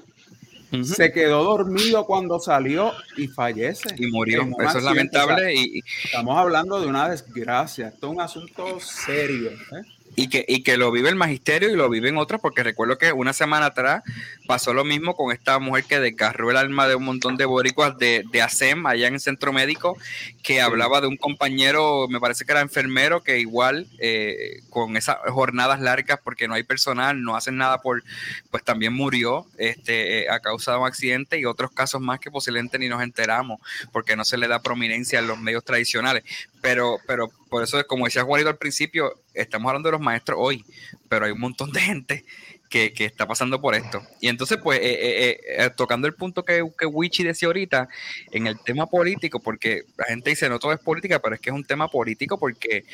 [0.83, 3.95] se quedó dormido cuando salió y fallece.
[3.97, 4.43] y murió.
[4.43, 5.19] Eso es accidente.
[5.19, 7.89] O sea, lamentable y, estamos hablando de una desgracia.
[7.89, 9.51] Esto es un asunto serio.
[9.51, 9.83] ¿eh?
[10.17, 13.13] Y que, y que lo vive el magisterio y lo viven otras, porque recuerdo que
[13.13, 14.03] una semana atrás
[14.47, 17.97] pasó lo mismo con esta mujer que desgarró el alma de un montón de boricuas
[17.99, 19.97] de, de ASEM allá en el centro médico,
[20.43, 25.17] que hablaba de un compañero, me parece que era enfermero, que igual eh, con esas
[25.29, 28.03] jornadas largas, porque no hay personal, no hacen nada por,
[28.51, 32.31] pues también murió este, eh, a causa de un accidente y otros casos más que
[32.31, 33.61] posiblemente ni nos enteramos,
[33.93, 36.25] porque no se le da prominencia en los medios tradicionales.
[36.65, 40.65] Pero, pero por eso, como decía Juanito al principio, estamos hablando de los maestros hoy,
[41.11, 42.25] pero hay un montón de gente
[42.71, 44.01] que, que está pasando por esto.
[44.19, 47.87] Y entonces, pues, eh, eh, eh, tocando el punto que, que Wichi decía ahorita,
[48.33, 51.51] en el tema político, porque la gente dice no todo es política, pero es que
[51.51, 52.87] es un tema político porque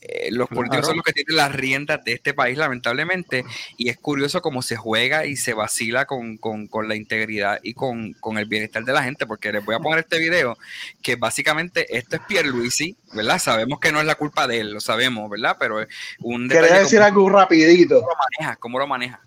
[0.00, 0.86] eh, los políticos Claro.
[0.86, 3.44] son los que tienen las riendas de este país, lamentablemente,
[3.76, 7.74] y es curioso cómo se juega y se vacila con, con- con la integridad y
[7.74, 10.56] con, con el bienestar de la gente, porque les voy a poner este video,
[11.02, 13.38] que básicamente esto es Pierluisi, ¿verdad?
[13.40, 15.56] Sabemos que no es la culpa de él, lo sabemos, ¿verdad?
[15.58, 15.88] Pero es
[16.20, 17.94] un Quería decir cómo algo rapidito.
[17.96, 18.06] lo
[18.38, 19.20] maneja, cómo lo maneja.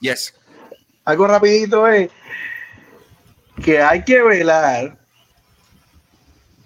[0.00, 0.34] Yes.
[1.04, 2.10] Algo rapidito es
[3.64, 4.98] que hay que velar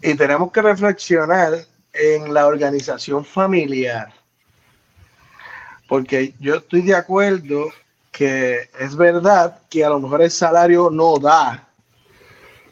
[0.03, 4.13] y tenemos que reflexionar en la organización familiar.
[5.89, 7.71] Porque yo estoy de acuerdo
[8.11, 11.67] que es verdad que a lo mejor el salario no da,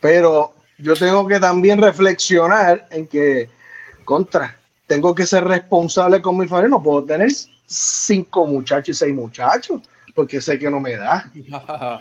[0.00, 3.48] pero yo tengo que también reflexionar en que,
[4.04, 4.56] contra,
[4.86, 7.30] tengo que ser responsable con mi familia, no puedo tener
[7.66, 9.80] cinco muchachos y seis muchachos.
[10.14, 11.30] porque sé que no me da.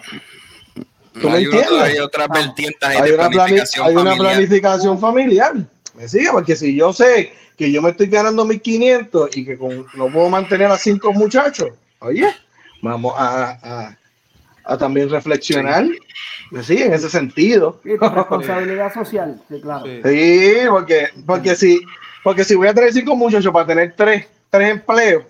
[1.14, 1.72] ¿Tú me entiendes?
[1.72, 5.54] Hay otra vertiente hay, una planificación, hay una planificación familiar.
[5.94, 6.30] ¿Me sigue?
[6.32, 10.30] Porque si yo sé que yo me estoy ganando 1500 y que con, no puedo
[10.30, 12.34] mantener a cinco muchachos, oye,
[12.82, 13.96] vamos a,
[14.64, 15.86] a, también reflexionar.
[16.64, 16.82] Sí.
[16.82, 17.80] en ese sentido.
[17.84, 19.86] responsabilidad social, sí, claro.
[19.86, 21.82] Sí, porque, porque, si,
[22.24, 25.24] porque si voy a tener cinco muchachos para tener tres, tres empleos,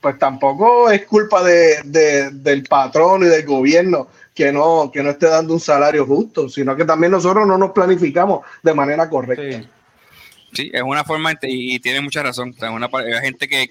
[0.00, 5.26] pues tampoco es culpa de, del patrón y del gobierno que no, que no esté
[5.28, 9.58] dando un salario justo, sino que también nosotros no nos planificamos de manera correcta.
[9.58, 9.68] Sí.
[10.58, 12.54] Es una forma, y, tiene mucha razón.
[12.72, 13.68] una, hay gente que,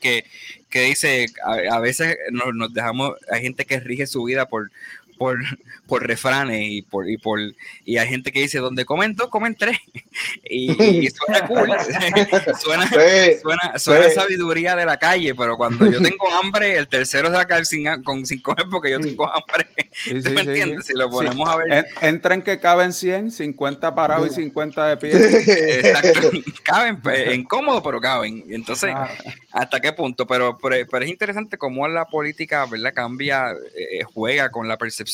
[0.70, 4.72] que, dice, a, veces nos, nos, dejamos, hay gente que rige su vida por,
[5.18, 5.40] por,
[5.88, 7.40] por refranes y por, y por
[7.86, 9.78] y hay gente que dice donde comen dos comen tres
[10.50, 11.70] y, suena cool.
[12.60, 17.34] Suena, suena, suena sabiduría de la calle pero cuando yo tengo hambre el tercero se
[17.34, 19.68] va a caer sin, con sin comer porque yo tengo hambre.
[20.24, 20.86] ¿tú me entiendes?
[20.86, 21.86] si lo ponemos a ver.
[22.02, 25.12] Entren que caben 100 50 parados y 50 de pie.
[25.80, 26.32] Exacto.
[26.64, 28.44] Caben pues, incómodo pero caben.
[28.50, 28.94] Entonces
[29.52, 34.68] hasta qué punto pero, pero, es interesante cómo la política verdad cambia eh, juega con
[34.68, 35.05] la percepción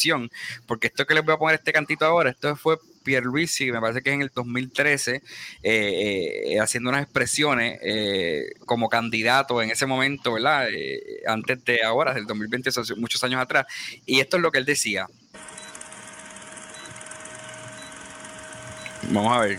[0.65, 4.01] porque esto que les voy a poner este cantito ahora, esto fue Pierluisi, me parece
[4.01, 5.21] que en el 2013, eh,
[5.63, 10.67] eh, haciendo unas expresiones eh, como candidato en ese momento, ¿verdad?
[11.27, 13.65] antes de ahora, del 2020, muchos años atrás.
[14.05, 15.07] Y esto es lo que él decía.
[19.09, 19.57] Vamos a ver.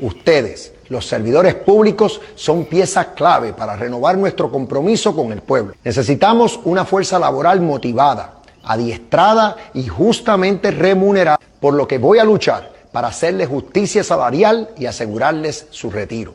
[0.00, 5.74] Ustedes, los servidores públicos, son piezas clave para renovar nuestro compromiso con el pueblo.
[5.84, 12.72] Necesitamos una fuerza laboral motivada adiestrada y justamente remunerada, por lo que voy a luchar
[12.92, 16.34] para hacerles justicia salarial y asegurarles su retiro.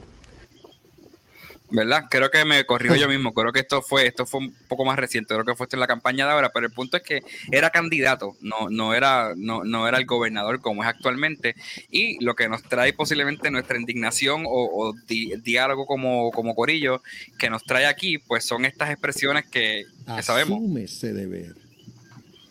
[1.71, 2.05] ¿Verdad?
[2.09, 4.97] Creo que me corrió yo mismo, creo que esto fue, esto fue un poco más
[4.97, 7.21] reciente, creo que fue esto en la campaña de ahora, pero el punto es que
[7.51, 11.55] era candidato, no, no, era, no, no era el gobernador como es actualmente,
[11.89, 17.01] y lo que nos trae posiblemente nuestra indignación o, diálogo como, como Corillo,
[17.37, 20.59] que nos trae aquí, pues son estas expresiones que, que sabemos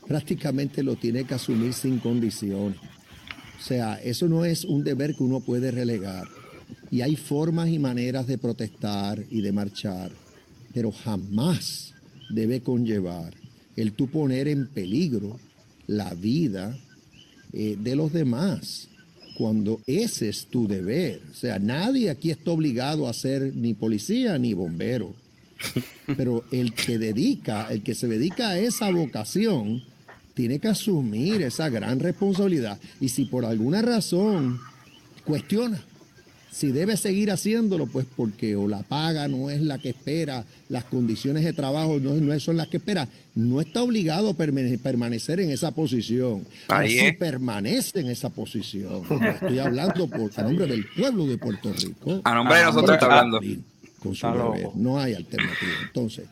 [0.09, 2.79] prácticamente lo tiene que asumir sin condiciones.
[3.59, 6.27] O sea, eso no es un deber que uno puede relegar.
[6.91, 10.11] Y hay formas y maneras de protestar y de marchar,
[10.73, 11.95] pero jamás
[12.31, 13.35] debe conllevar
[13.77, 15.39] el tú poner en peligro
[15.87, 16.77] la vida
[17.53, 18.89] eh, de los demás,
[19.37, 21.21] cuando ese es tu deber.
[21.31, 25.15] O sea, nadie aquí está obligado a ser ni policía ni bombero.
[26.17, 29.83] Pero el que dedica, el que se dedica a esa vocación,
[30.39, 32.79] tiene que asumir esa gran responsabilidad.
[33.01, 34.61] Y si por alguna razón
[35.25, 35.83] cuestiona
[36.53, 40.85] si debe seguir haciéndolo, pues porque o la paga no es la que espera, las
[40.85, 45.73] condiciones de trabajo no, son las que espera, no está obligado a permanecer en esa
[45.73, 46.47] posición.
[46.87, 52.21] si permanece en esa posición, estoy hablando por, a nombre del pueblo de Puerto Rico.
[52.23, 53.41] A nombre de nosotros está hablando.
[53.99, 54.27] Con su
[54.77, 55.73] no hay alternativa.
[55.85, 56.27] Entonces,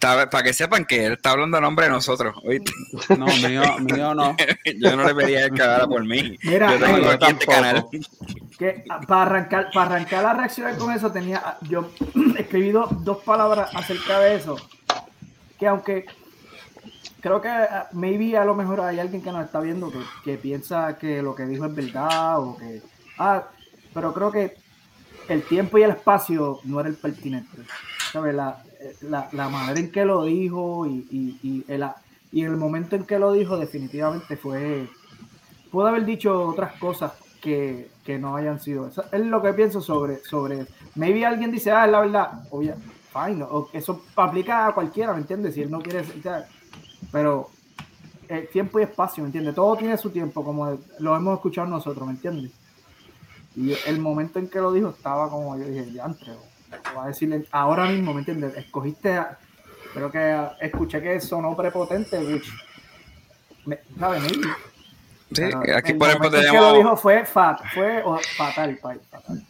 [0.00, 2.34] para que sepan que él está hablando a nombre de nosotros.
[3.16, 4.36] No, mío, mío no.
[4.78, 6.38] Yo no le pedía que hablara por mí.
[6.42, 7.86] Mira, yo tengo aquí este canal.
[8.58, 11.90] Que, ah, para, arrancar, para arrancar la reacción con eso, tenía ah, yo
[12.38, 14.56] escribí dos, palabras acerca de eso.
[15.58, 16.06] Que aunque
[17.20, 20.38] creo que ah, maybe a lo mejor hay alguien que nos está viendo que, que
[20.38, 22.82] piensa que lo que dijo es verdad o que.
[23.18, 23.44] Ah,
[23.94, 24.56] pero creo que
[25.28, 27.58] el tiempo y el espacio no era el pertinente.
[28.12, 28.34] ¿Sabes?
[28.34, 28.62] La,
[29.02, 31.84] la, la, manera en que lo dijo y, y, y, el,
[32.32, 34.88] y el momento en que lo dijo definitivamente fue...
[35.70, 37.12] Pudo haber dicho otras cosas
[37.42, 38.88] que, que no hayan sido.
[38.88, 40.66] Eso es lo que pienso sobre, sobre...
[40.94, 42.42] Maybe alguien dice, ah, es la verdad.
[42.50, 42.74] Obvio,
[43.12, 43.42] fine.
[43.42, 45.54] O eso aplica a cualquiera, ¿me entiendes?
[45.54, 46.04] Si él no quiere...
[47.12, 47.50] Pero
[48.28, 49.54] el tiempo y espacio, ¿me entiendes?
[49.54, 52.52] Todo tiene su tiempo, como lo hemos escuchado nosotros, ¿me entiendes?
[53.56, 56.32] Y el momento en que lo dijo estaba como yo dije, ya entre,
[56.94, 58.56] voy a decirle, ahora mismo, ¿me entiendes?
[58.56, 59.20] Escogiste,
[59.94, 62.48] creo que escuché que sonó prepotente, which,
[63.98, 64.22] ¿sabes?
[65.30, 65.42] Sí,
[65.76, 66.52] aquí por ejemplo tenemos...
[66.52, 68.02] que lo dijo fue, fat, fue
[68.36, 69.00] fatal, fatal,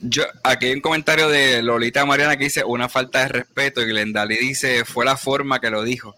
[0.00, 3.87] Yo, aquí hay un comentario de Lolita Mariana que dice una falta de respeto y
[3.87, 6.16] Glendali dice fue la forma que lo dijo.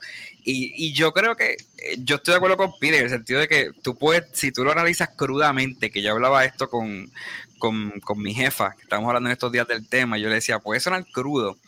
[0.51, 3.41] Y, y, yo creo que eh, yo estoy de acuerdo con Peter en el sentido
[3.41, 7.11] de que tú puedes, si tú lo analizas crudamente, que yo hablaba esto con,
[7.59, 10.81] con, mi jefa, que estábamos hablando en estos días del tema, yo le decía, puede
[10.81, 11.59] sonar crudo,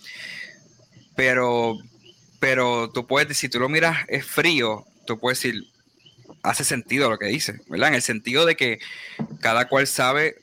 [1.14, 1.78] pero,
[2.40, 5.62] pero tú puedes, si tú lo miras, es frío, tú puedes decir,
[6.42, 7.90] hace sentido lo que dice, ¿verdad?
[7.90, 8.80] En el sentido de que
[9.40, 10.36] cada cual sabe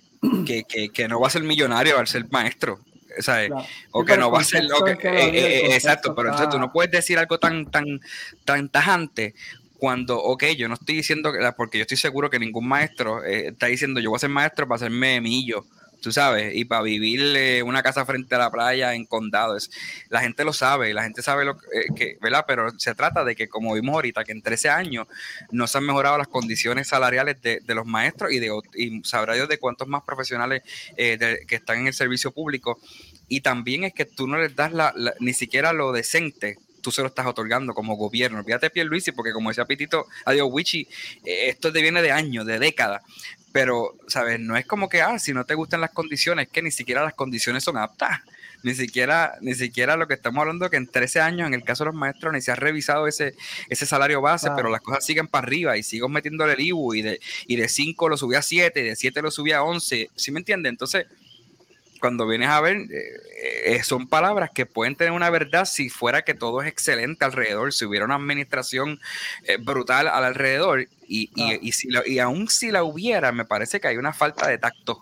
[0.45, 2.79] que, no va a ser millonario al ser maestro.
[3.21, 3.49] ¿Sabes?
[3.49, 3.65] Claro.
[3.91, 4.91] O Sí, que no va a ser lo que...
[4.91, 7.85] eh, eh, exacto, pero entonces tú está- no puedes decir algo tan, tan,
[8.45, 9.35] tan tajante
[9.77, 13.47] cuando, ok, yo no estoy diciendo, que, porque yo estoy seguro que ningún maestro eh,
[13.47, 15.65] está diciendo yo voy a ser maestro para hacerme millo,
[16.01, 19.57] tú sabes, y para vivir una casa frente a la playa en condado.
[19.57, 19.69] Es,
[20.09, 22.45] la gente lo sabe, la gente sabe lo que, eh, que, ¿verdad?
[22.47, 25.07] Pero se trata de que, como vimos ahorita, que en 13 años
[25.51, 29.33] no se han mejorado las condiciones salariales de, de los maestros y, de, y sabrá
[29.35, 30.61] Dios de cuántos más profesionales
[30.95, 32.79] eh, de- que están en el servicio público.
[33.29, 36.91] Y también es que tú no les das la, la- ni siquiera lo decente tú
[36.91, 38.39] se lo estás otorgando como gobierno.
[38.39, 40.87] Olvídate Pierluisi, porque como decía Pitito, adiós Wichi,
[41.25, 43.01] eh, esto te viene de años, de décadas.
[43.51, 44.39] Pero, ¿sabes?
[44.39, 47.03] No es como que, ah, si no te gustan las condiciones, es que ni siquiera
[47.03, 48.21] las condiciones son aptas.
[48.63, 51.83] Ni siquiera, ni siquiera lo que estamos hablando, que en 13 años, en el caso
[51.83, 53.33] de los maestros, ni se ha revisado ese,
[53.69, 57.01] ese salario base, pero las cosas siguen para arriba y sigo metiéndole el IBU y
[57.01, 60.09] de, y de 5 lo subí a 7, y de 7 lo subí a 11.
[60.15, 60.69] ¿Sí me entiendes?
[60.69, 61.07] Entonces,
[61.99, 62.87] cuando vienes a ver, eh,
[63.65, 67.73] eh, son palabras que pueden tener una verdad si fuera que todo es excelente alrededor,
[67.73, 68.99] si hubiera una administración
[69.43, 71.59] eh, brutal al alrededor, y, y- Claro.
[71.61, 74.57] y si la- y aún si la hubiera, me parece que hay una falta de
[74.57, 75.01] tacto.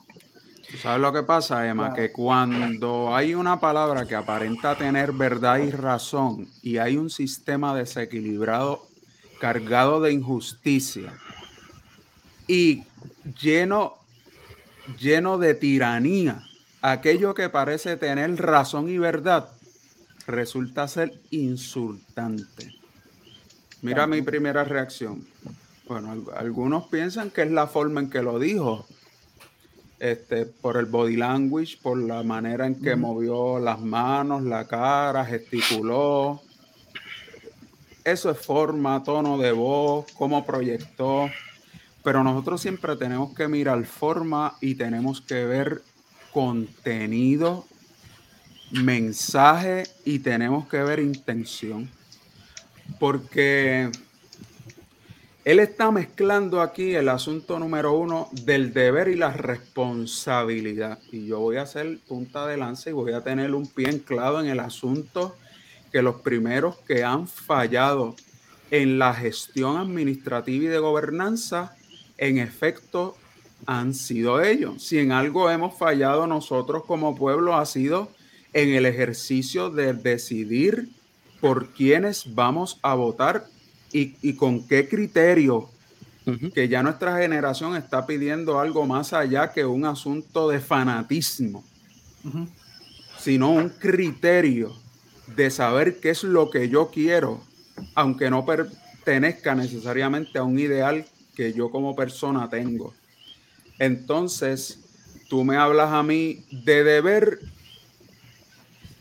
[0.70, 1.94] ¿Tú ¿Sabes lo que pasa, Emma?
[1.94, 7.74] Que cuando hay una palabra que aparenta tener verdad y razón y hay un sistema
[7.74, 8.86] desequilibrado,
[9.40, 11.14] cargado de injusticia
[12.48, 12.84] y
[13.42, 13.96] lleno,
[15.00, 16.44] lleno de tiranía,
[16.92, 19.50] aquello que parece tener razón y verdad
[20.26, 22.74] resulta ser insultante.
[23.82, 25.26] Mira mi primera reacción.
[25.88, 28.86] Bueno, al- algunos piensan que es la forma en que lo dijo,
[30.00, 35.26] este, por el body language, por la manera en que movió las manos, la cara,
[35.26, 36.42] gesticuló.
[38.04, 41.30] Eso es forma, tono de voz, cómo proyectó.
[42.04, 45.82] Pero nosotros siempre tenemos que mirar forma y tenemos que ver
[46.38, 47.66] contenido,
[48.70, 51.90] mensaje y tenemos que ver intención.
[53.00, 53.90] Porque
[55.44, 61.00] él está mezclando aquí el asunto número uno del deber y la responsabilidad.
[61.12, 64.40] Y yo voy a hacer punta de lanza y voy a tener un pie anclado
[64.40, 65.36] en el asunto
[65.92, 68.16] que los primeros que han fallado
[68.70, 71.76] en la gestión administrativa y de gobernanza,
[72.20, 73.18] en efecto,
[73.66, 74.84] han sido ellos.
[74.84, 78.12] Si en algo hemos fallado nosotros como pueblo ha sido
[78.54, 80.90] en el ejercicio de decidir
[81.42, 83.46] por quiénes vamos a votar
[83.92, 85.70] y, y con qué criterio,
[86.54, 91.64] que ya nuestra generación está pidiendo algo más allá que un asunto de fanatismo,
[93.18, 94.76] sino un criterio
[95.36, 97.42] de saber qué es lo que yo quiero,
[97.96, 102.94] aunque no pertenezca necesariamente a un ideal que yo como persona tengo.
[103.80, 104.80] Entonces,
[105.30, 107.40] tú me hablas a mí de deber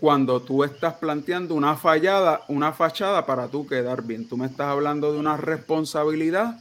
[0.01, 4.29] cuando tú estás planteando una fallada, una fachada para tú quedar bien.
[4.29, 6.59] Tú me estás hablando de una responsabilidad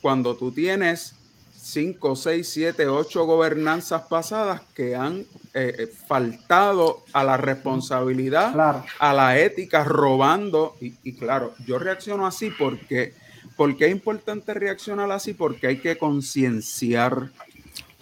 [0.00, 1.14] cuando tú tienes
[1.56, 8.84] 5, 6, 7, 8 gobernanzas pasadas que han eh, eh, faltado a la responsabilidad, Claro.
[9.00, 10.76] a la ética, robando.
[10.80, 13.14] Y, y claro, yo reacciono así porque,
[13.56, 17.30] porque es importante reaccionar así porque hay que concienciar.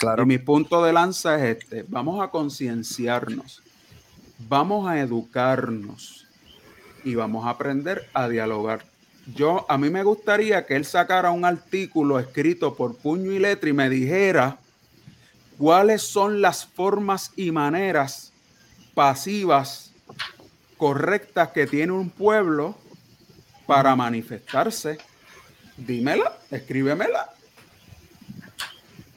[0.02, 3.62] Y mi punto de lanza es este, vamos a concienciarnos,
[4.48, 6.26] vamos a educarnos
[7.04, 8.84] y vamos a aprender a dialogar.
[9.26, 13.70] Yo, a mí me gustaría que él sacara un artículo escrito por puño y letra
[13.70, 14.58] y me dijera
[15.56, 18.32] cuáles son las formas y maneras
[18.94, 19.92] pasivas
[20.76, 22.76] correctas que tiene un pueblo
[23.66, 24.98] para manifestarse.
[25.78, 27.30] Dímela, escríbemela.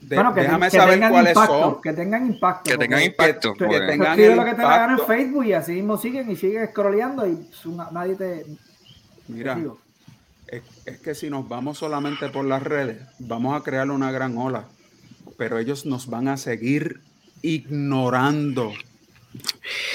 [0.08, 1.82] De- Bueno, que, déjame que saber tengan cuáles impacto, son.
[1.82, 2.70] que tengan impacto.
[2.72, 3.54] Que tengan impacto.
[3.56, 4.68] que porque- tengan Escribe lo que te la
[5.02, 5.06] en.
[5.06, 7.50] Facebook y así mismo siguen y siguen scrolleando y
[7.92, 8.46] nadie te.
[9.28, 9.60] Mira,
[10.48, 14.38] es, es que si nos vamos solamente por las redes, vamos a crear una gran
[14.38, 14.64] ola,
[15.38, 17.02] pero ellos nos van a seguir
[17.42, 18.72] ignorando.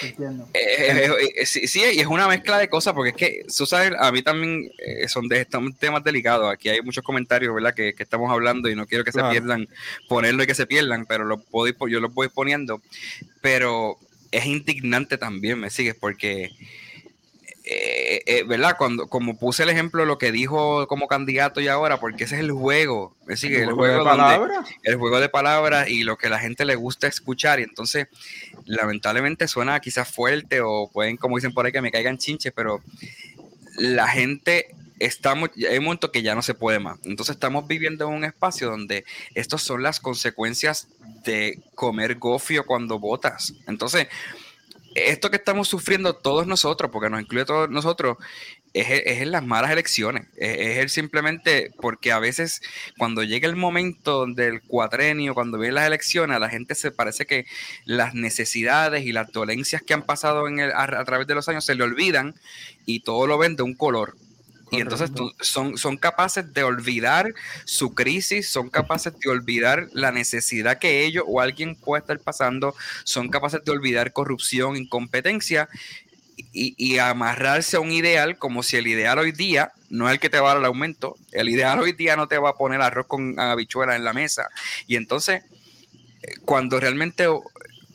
[0.03, 0.49] Entiendo.
[0.55, 0.61] Eh,
[1.09, 3.93] eh, eh, sí, sí, y es una mezcla de cosas, porque es que, tú sabes,
[3.99, 6.53] a mí también eh, son de temas delicados.
[6.53, 9.29] Aquí hay muchos comentarios, ¿verdad?, que, que estamos hablando y no quiero que Claro.
[9.29, 9.69] se pierdan,
[10.09, 12.81] ponerlo y que se pierdan, pero lo puedo yo los voy poniendo.
[13.41, 13.99] Pero
[14.31, 15.95] es indignante también, ¿me sigues?
[15.95, 16.51] Porque,
[17.65, 18.77] eh, eh, ¿verdad?
[18.77, 22.35] Cuando, como puse el ejemplo de lo que dijo como candidato y ahora, porque ese
[22.37, 23.61] es el juego, ¿me sigue?
[23.61, 24.69] El, de juego donde- palabras.
[24.83, 27.61] el juego de palabras y lo que la gente le gusta escuchar.
[27.61, 28.09] Y entonces,
[28.67, 32.83] lamentablemente suena quizás fuerte o pueden, como dicen por ahí, que me caigan chinches, pero
[33.77, 36.99] la gente está hay un momento que ya no se puede más.
[37.05, 39.05] Entonces estamos viviendo en un espacio donde
[39.35, 40.89] estas son las consecuencias
[41.25, 43.55] de comer gofio cuando votas.
[43.67, 44.09] Entonces,
[44.95, 48.19] esto que estamos sufriendo todos nosotros, porque nos incluye todos nosotros,
[48.75, 50.27] es, en las malas elecciones.
[50.37, 52.63] Es, es, simplemente porque a veces
[52.99, 57.27] cuando llega el momento del cuatrenio, cuando vienen las elecciones, a la gente se parece
[57.27, 57.47] que
[57.85, 61.65] las necesidades y las dolencias que han pasado en el, a, través de los años
[61.65, 62.35] se le olvidan
[62.87, 64.17] y todo lo ven de un color.
[64.71, 65.11] Y entonces
[65.43, 67.35] son, son capaces de olvidar
[67.67, 72.75] su crisis, son capaces de olvidar la necesidad que ellos o alguien puede estar pasando,
[73.05, 75.69] son capaces de olvidar corrupción, incompetencia
[76.37, 80.21] y, y, amarrarse a un ideal como si el ideal hoy día no es el
[80.21, 82.57] que te va a dar el aumento, el ideal hoy día no te va a
[82.57, 84.49] poner arroz con habichuelas en la mesa.
[84.87, 85.43] Y entonces,
[86.23, 87.27] eh, cuando realmente,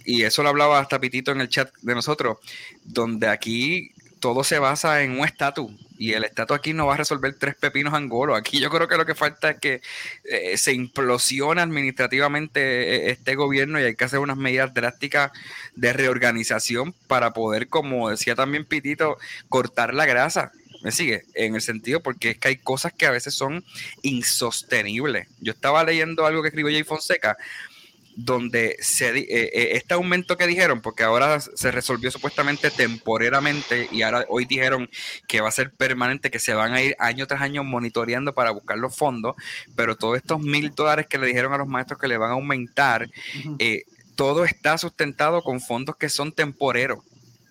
[0.05, 2.38] y eso lo hablaba hasta Pitito en el chat de nosotros,
[2.83, 6.98] donde aquí todo se basa en un estatus y el estatus aquí no va a
[6.98, 8.38] resolver tres pepinos angolos.
[8.38, 9.82] Aquí yo creo que lo que falta es que
[10.24, 15.32] eh, se implosione administrativamente eh, este gobierno y hay que hacer unas medidas drásticas
[15.76, 19.18] de reorganización para poder, como decía también Pitito,
[19.50, 20.52] cortar la grasa.
[20.84, 21.24] ¿Me sigue?
[21.34, 23.66] En el sentido porque es que hay cosas que a veces son
[24.04, 25.28] insostenibles.
[25.39, 27.36] Yo estaba leyendo algo que escribió Jay Fonseca
[28.18, 34.01] donde se, eh, eh, este aumento que dijeron, porque ahora se resolvió supuestamente temporeramente y
[34.01, 34.89] ahora hoy dijeron
[35.28, 38.49] que va a ser permanente, que se van a ir año tras año monitoreando para
[38.49, 39.36] buscar los fondos,
[39.76, 42.34] pero todos estos mil dólares que le dijeron a los maestros que le van a
[42.34, 43.07] aumentar,
[43.59, 43.84] eh,
[44.15, 47.03] todo está sustentado con fondos que son temporeros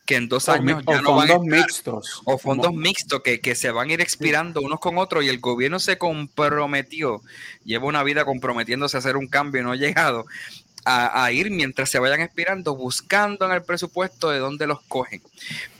[0.06, 3.54] que en dos años ya no fondos van a mixtos o fondos mixtos que, que,
[3.54, 7.20] se van a ir expirando unos con otros y el gobierno se comprometió
[7.64, 10.24] lleva una vida comprometiéndose a hacer un cambio y no ha llegado
[10.88, 15.20] a, ir mientras se vayan expirando, buscando en el presupuesto de dónde los cogen.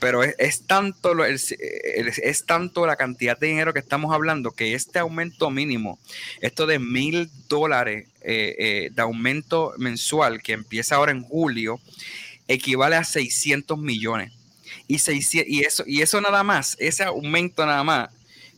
[0.00, 4.98] Pero es, tanto, es, es, tanto la cantidad de dinero que estamos hablando que este
[4.98, 6.00] aumento mínimo,
[6.40, 11.78] esto de mil dólares eh, eh, de aumento mensual que empieza ahora en julio,
[12.48, 14.32] equivale a 600 millones.
[14.88, 18.10] Y, y, eso, y eso nada más, ese aumento nada más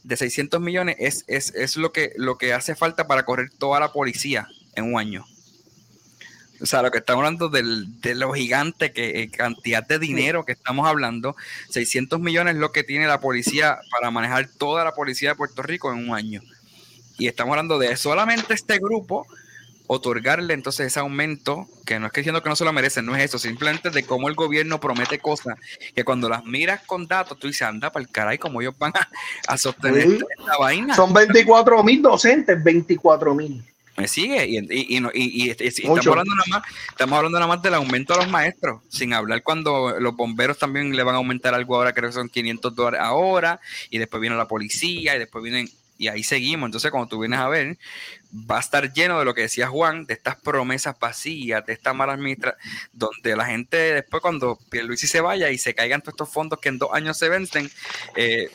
[0.02, 3.80] de 600 millones es, es, es lo, que, lo que hace falta para correr toda
[3.80, 5.24] la policía en un año.
[6.60, 10.44] O sea, lo que estamos hablando del, de lo gigante, que eh, cantidad de dinero
[10.44, 11.36] que estamos hablando,
[11.70, 15.62] 600 millones es lo que tiene la policía para manejar toda la policía de Puerto
[15.62, 16.42] Rico en un año.
[17.16, 19.26] Y estamos hablando de solamente este grupo,
[19.88, 23.16] otorgarle entonces ese aumento, que no es que diciendo que no se lo merecen, no
[23.16, 25.58] es eso, simplemente de cómo el gobierno promete cosas
[25.94, 28.92] que cuando las miras con datos, tú dices, anda para el caray, cómo ellos van
[29.48, 30.06] a, sostener
[30.38, 30.94] esta vaina.
[30.94, 33.64] Son 24 mil docentes, 24 mil.
[33.96, 38.14] Me sigue, y, y, y, estamos, hablando nada más, estamos hablando nada más del aumento
[38.14, 41.92] a los maestros, sin hablar cuando los bomberos también le van a aumentar algo ahora,
[41.92, 43.58] creo que son 500 dólares ahora,
[43.90, 46.68] y después viene la policía, y después vienen, y ahí seguimos.
[46.68, 47.76] Entonces, cuando tú vienes a ver,
[48.32, 51.92] va a estar lleno de lo que decía Juan, de estas promesas vacías, de esta
[51.92, 52.60] mala administración,
[52.92, 56.68] donde la gente después, cuando Pierluisi se vaya y se caigan todos estos fondos que
[56.68, 57.70] en dos años se vencen,
[58.16, 58.50] eh,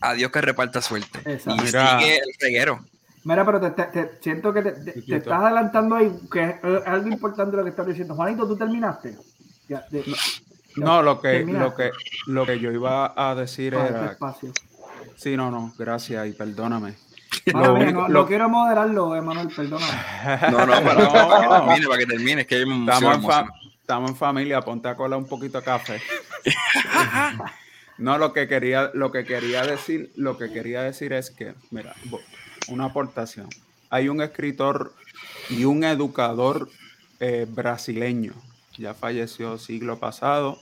[0.00, 1.20] adiós que reparta suerte.
[1.26, 2.84] Y sigue el reguero.
[3.24, 7.70] Mira, pero te, siento que te, estás adelantando ahí, que es algo importante lo que
[7.70, 8.14] estás diciendo.
[8.14, 9.16] Juanito, ¿tú terminaste?
[10.76, 11.90] no, lo que, lo que,
[12.26, 14.16] lo que yo iba a decir era.
[15.16, 16.94] Sí, no, no, gracias y perdóname.
[17.46, 19.92] Lo, lo, quiero moderarlo, Emanuel, perdóname.
[20.50, 23.46] No, no, para, no, para que termine, para que termine, es que estamos, en
[23.80, 26.00] estamos en familia, ponte a colar un poquito de café.
[27.98, 31.94] no, lo que quería, lo que quería decir, lo que quería decir es que, mira,
[32.68, 33.48] una aportación.
[33.90, 34.92] Hay un escritor
[35.48, 36.68] y un educador
[37.20, 38.34] eh, brasileño,
[38.76, 40.58] ya falleció siglo pasado,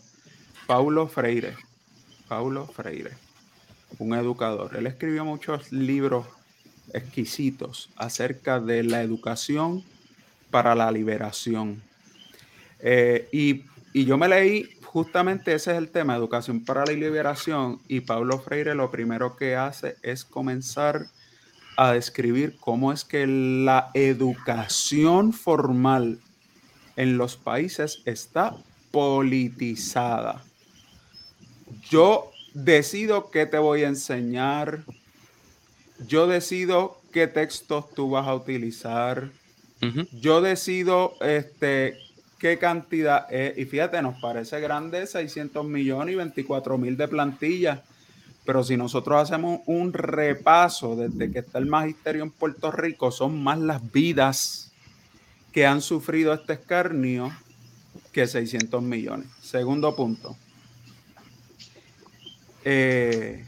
[0.66, 1.56] Paulo Freire.
[2.28, 3.12] Paulo Freire,
[3.98, 4.76] un educador.
[4.76, 6.26] Él escribió muchos libros
[6.92, 9.84] exquisitos acerca de la educación
[10.50, 11.82] para la liberación.
[12.80, 17.80] Eh, y, y yo me leí justamente ese es el tema, educación para la liberación,
[17.86, 21.06] y Pablo Freire lo primero que hace es comenzar
[21.76, 26.18] a describir cómo es que la educación formal
[26.96, 28.56] en los países está
[28.90, 30.42] politizada.
[31.90, 34.84] Yo decido qué te voy a enseñar.
[36.06, 39.30] Yo decido qué textos tú vas a utilizar.
[40.20, 41.96] Yo decido este,
[42.38, 43.56] qué cantidad es.
[43.56, 47.84] Y fíjate, nos parece grande 600 millones y 24 mil de plantilla
[48.46, 53.42] pero si nosotros hacemos un repaso desde que está el magisterio en Puerto Rico, son
[53.42, 54.72] más las vidas
[55.52, 57.32] que han sufrido este escarnio
[58.12, 59.26] que 600 millones.
[59.42, 60.36] Segundo punto.
[62.64, 63.44] Eh,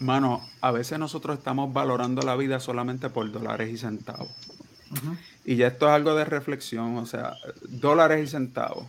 [0.00, 4.30] mano, a veces nosotros estamos valorando la vida solamente por dólares y centavos.
[5.44, 7.34] Y ya esto es algo de reflexión, o sea,
[7.68, 8.86] dólares y centavos.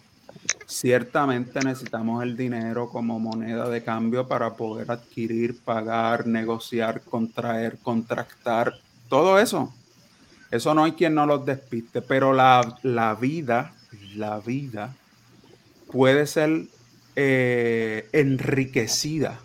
[0.66, 8.80] Ciertamente necesitamos el dinero como moneda de cambio para poder adquirir, pagar, negociar, contraer, contractar,
[9.10, 9.74] todo eso.
[10.52, 13.74] Eso no hay quien no los despiste, pero la, la vida,
[14.16, 14.96] la vida
[15.92, 16.68] puede ser
[17.16, 19.40] eh, enriquecida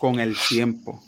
[0.00, 1.04] con el tiempo,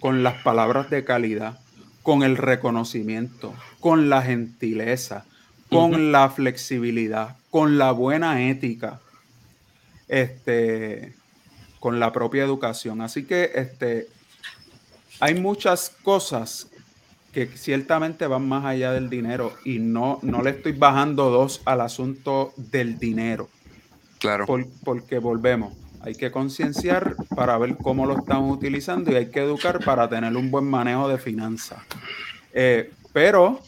[0.00, 1.60] con las palabras de calidad,
[2.02, 5.26] con el reconocimiento, con la gentileza,
[5.68, 8.98] con la flexibilidad, con la buena ética,
[10.08, 11.14] este,
[11.80, 13.02] con la propia educación.
[13.02, 14.08] Así que este,
[15.20, 16.68] hay muchas cosas
[17.32, 21.82] que ciertamente van más allá del dinero y no, no le estoy bajando dos al
[21.82, 23.50] asunto del dinero.
[24.18, 24.44] Claro.
[24.84, 25.72] porque volvemos,
[26.02, 30.34] hay que concienciar para ver cómo lo estamos utilizando y hay que educar para tener
[30.36, 31.80] un buen manejo de finanzas.
[32.52, 33.60] Eh, pero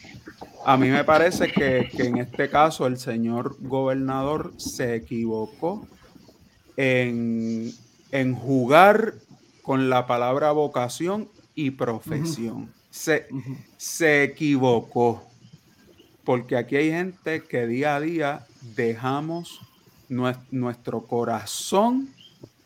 [0.65, 5.87] a mí me parece que, en este caso el señor gobernador se equivocó
[6.75, 7.73] en,
[8.41, 9.13] jugar
[9.61, 12.73] con la palabra vocación y profesión.
[12.89, 13.27] se,
[13.77, 15.23] se equivocó.
[16.23, 19.59] Porque aquí hay gente que día a día dejamos
[20.07, 22.09] nuestro corazón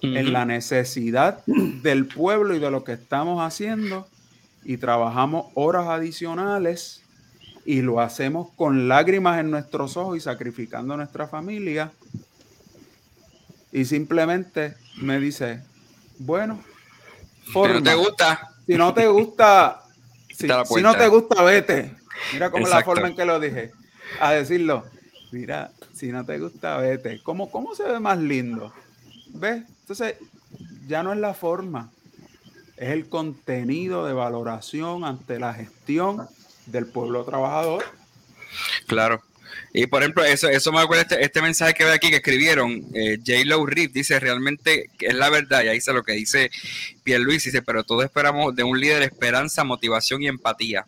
[0.01, 4.07] en la necesidad del pueblo y de lo que estamos haciendo
[4.63, 7.01] y trabajamos horas adicionales
[7.65, 11.91] y lo hacemos con lágrimas en nuestros ojos y sacrificando a nuestra familia.
[13.71, 15.61] Y simplemente me dice,
[16.19, 16.59] bueno,
[17.45, 19.83] si no te gusta, si no te gusta,
[20.29, 21.95] si, no te gusta, vete.
[22.33, 23.71] Mira cómo la forma en que lo dije.
[24.19, 24.85] A decirlo,
[25.31, 27.21] mira, si no te gusta, vete.
[27.23, 28.73] ¿Cómo, cómo se ve más lindo?
[29.33, 29.63] ¿Ves?
[29.81, 30.15] Entonces,
[30.87, 31.91] ya no es la forma,
[32.77, 36.27] es el contenido de valoración ante la gestión
[36.65, 37.83] del pueblo trabajador.
[38.87, 39.21] Claro.
[39.73, 42.85] Y por ejemplo, eso, eso me acuerda este, este mensaje que ve aquí que escribieron,
[42.93, 43.45] eh, J.
[43.45, 46.49] Low Reed dice realmente que es la verdad, y ahí dice lo que dice
[47.03, 50.87] Pierre Luis, dice, pero todos esperamos de un líder esperanza, motivación y empatía.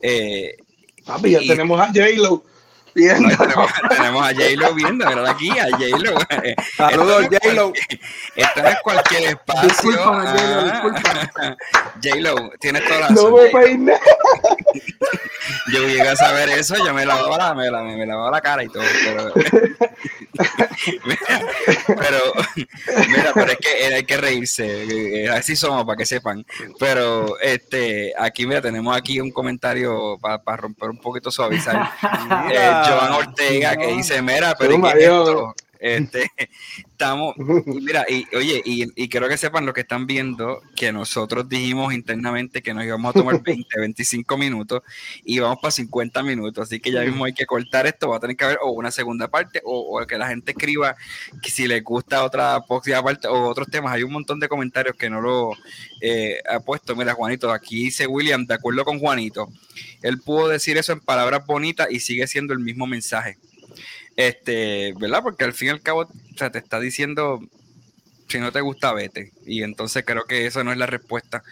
[0.00, 0.56] Eh,
[1.04, 2.00] Papi, ya tenemos a J.
[2.16, 2.44] Low
[3.06, 5.28] tenemos, a J-Lo viendo, ¿verdad?
[5.28, 6.14] Aquí, a J-Lo.
[6.76, 7.72] Saludos, J-Lo.
[8.34, 9.68] Esto no es cualquier espacio.
[9.68, 11.56] Disculpa, J-Lo, disculpa.
[12.02, 13.98] J-Lo, tienes toda la No me peiné.
[15.72, 18.64] Yo llegué a saber eso, yo me lavaba la, me, me, me lavaba la cara
[18.64, 18.82] y todo.
[19.04, 19.32] Pero,
[21.86, 22.18] pero,
[23.08, 25.24] mira, pero es que hay que reírse.
[25.24, 26.46] Eh, así somos, para que sepan.
[26.78, 31.90] Pero este, aquí, mira, tenemos aquí un comentario para romper un poquito suavizar.
[32.50, 36.30] Eh, Joan Ortega que dice, mira, pero esto, este,
[36.78, 41.48] estamos, mira, y oye, y, y, quiero que sepan lo que están viendo, que nosotros
[41.48, 44.82] dijimos internamente que nos íbamos a tomar 20, 25 minutos
[45.24, 48.20] y vamos para 50 minutos, así que ya mismo hay que cortar esto, va a
[48.20, 50.96] tener que haber o una segunda parte o, que la gente escriba
[51.42, 54.96] que si les gusta otra próxima parte o otros temas, hay un montón de comentarios
[54.96, 55.52] que no lo
[56.00, 59.48] eh, ha puesto, mira Juanito, aquí dice William, de acuerdo con Juanito,
[60.02, 63.38] él pudo decir eso en palabras bonitas y sigue siendo el mismo mensaje.
[64.18, 65.22] Este, ¿verdad?
[65.22, 67.38] Porque al fin y al cabo o sea, te está diciendo,
[68.26, 69.30] si no te gusta, vete.
[69.46, 71.44] Y entonces creo que eso no es la respuesta,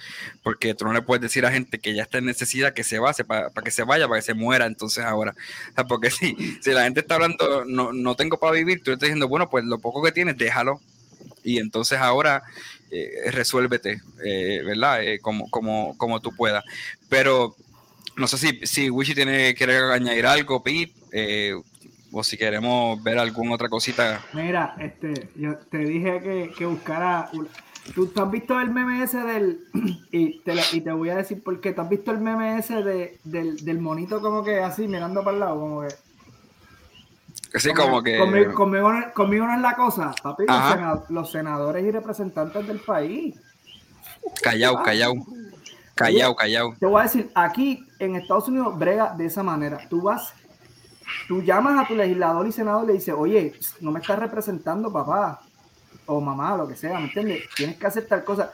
[0.42, 2.98] porque tú no le puedes decir a gente que ya está en necesidad que se
[2.98, 5.32] base para, que se vaya, para que se muera entonces ahora.
[5.88, 9.28] Porque si, si la gente está hablando, no, no tengo para vivir, tú estás diciendo,
[9.28, 10.80] bueno, pues lo poco que tienes, déjalo.
[11.44, 12.42] Y entonces ahora
[12.90, 15.04] eh, resuélvete, eh, ¿verdad?
[15.04, 16.64] Eh, como, como, como tú puedas.
[17.08, 17.54] Pero
[18.16, 20.92] no sé si, si Wishi tiene, quiere añadir algo, Pete.
[22.12, 24.24] O si queremos ver alguna otra cosita.
[24.32, 27.30] Mira, este, yo te dije que, que buscara.
[27.94, 29.60] ¿Tú, has visto el meme ese del.
[30.10, 31.72] Y te, y te voy a decir por qué.
[31.72, 35.34] ¿Tú has visto el meme ese de, del, del monito como que así, mirando para
[35.34, 35.60] el lado?
[35.60, 35.88] Como que.
[37.58, 38.18] Sí, como, que.
[38.18, 38.54] Conmigo,
[39.14, 40.14] conmigo, no es la cosa.
[40.22, 40.44] Papi,
[41.08, 43.34] los, senadores y representantes del país.
[44.42, 45.14] Callao, callao.
[45.94, 46.74] Callao, callao.
[46.78, 49.78] Te voy a decir, aquí en Estados Unidos brega de esa manera.
[49.88, 50.34] Tú vas
[51.28, 54.92] tú llamas a tu legislador y senador y le dices, oye, no me estás representando,
[54.92, 55.40] papá,
[56.06, 57.42] o mamá, lo que sea, ¿me entiendes?
[57.54, 58.52] Tienes que hacer tal cosa.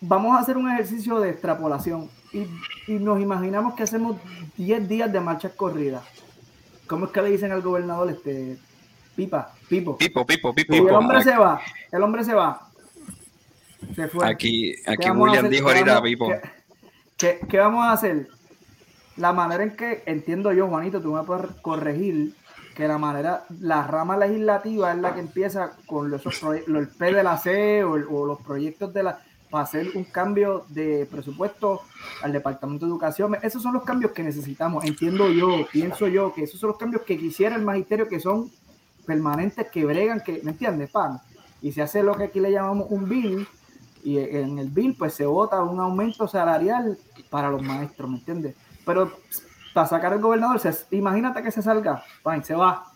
[0.00, 2.46] Vamos a hacer un ejercicio de extrapolación y,
[2.92, 4.16] nos imaginamos que hacemos
[4.56, 6.02] 10 días de marchas corridas.
[6.86, 8.56] ¿Cómo es que le dicen al gobernador este
[9.14, 9.96] pipa, pipo?
[9.96, 10.74] Pipo, pipo, pipo.
[10.74, 11.60] Y el hombre se va,
[11.92, 12.68] el hombre se va.
[13.94, 14.28] Se fue.
[14.28, 16.32] Aquí, aquí William dijo ahorita, pipo.
[17.16, 18.28] ¿qué vamos a hacer?
[19.20, 22.34] La manera en que entiendo yo, Juanito, tú me puedes corregir
[22.74, 26.22] que la manera, la rama legislativa es la que empieza con los,
[26.66, 31.06] el P de la C o, los proyectos de la para hacer un cambio de
[31.10, 31.82] presupuesto
[32.22, 33.36] al Departamento de Educación.
[33.42, 34.84] Esos son los cambios que necesitamos.
[34.84, 38.48] Entiendo yo, pienso yo que esos son los cambios que quisiera el magisterio, que son
[39.04, 41.20] permanentes que bregan, que, ¿me entiendes, pan?
[41.60, 43.48] Y se hace lo que aquí le llamamos un bill,
[44.04, 46.96] y en el bill pues se vota un aumento salarial
[47.28, 48.54] para los maestros, ¿me entiendes?
[48.90, 49.12] Pero
[49.72, 52.86] para sacar al gobernador, se, imagínate que se salga, pan, se va.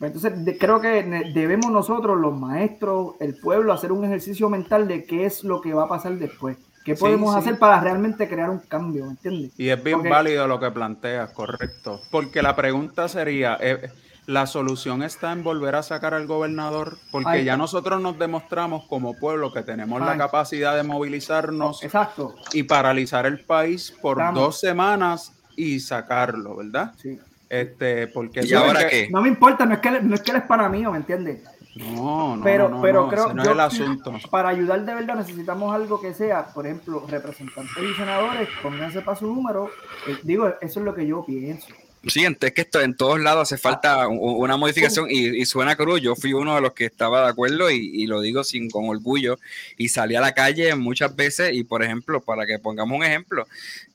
[0.00, 1.02] Entonces creo que
[1.34, 5.74] debemos nosotros, los maestros, el pueblo, hacer un ejercicio mental de qué es lo que
[5.74, 6.56] va a pasar después.
[6.84, 9.06] ¿Qué podemos hacer para realmente crear un cambio?
[9.06, 9.52] ¿Me entiendes?
[9.58, 12.00] Y es bien válido lo que planteas, correcto.
[12.12, 13.90] Porque la pregunta sería, eh,
[14.26, 16.98] ¿la solución está en volver a sacar al gobernador?
[17.10, 22.34] Porque ya nosotros nos demostramos como pueblo que tenemos la capacidad de movilizarnos Exacto.
[22.52, 26.92] y paralizar el país por dos semanas y sacarlo, ¿verdad?
[26.96, 27.18] Sí.
[27.48, 29.08] Este, porque ¿Y ahora qué?
[29.10, 31.42] No me importa, no es que, no es que él es para mí, ¿me entiendes?
[31.76, 34.12] No, no, pero, no, pero no, creo no es el asunto.
[34.30, 39.16] para ayudar de verdad necesitamos algo que sea, por ejemplo, representantes y senadores, pónganse para
[39.16, 39.70] su número.
[40.06, 41.68] Eh, digo, eso es lo que yo pienso.
[42.06, 46.00] Sí, es que esto en todos lados hace falta una modificación y, suena cruz.
[46.00, 49.38] Yo fui uno de los que estaba de acuerdo y, lo digo sin con orgullo
[49.76, 53.46] y salí a la calle muchas veces y por ejemplo, para que pongamos un ejemplo,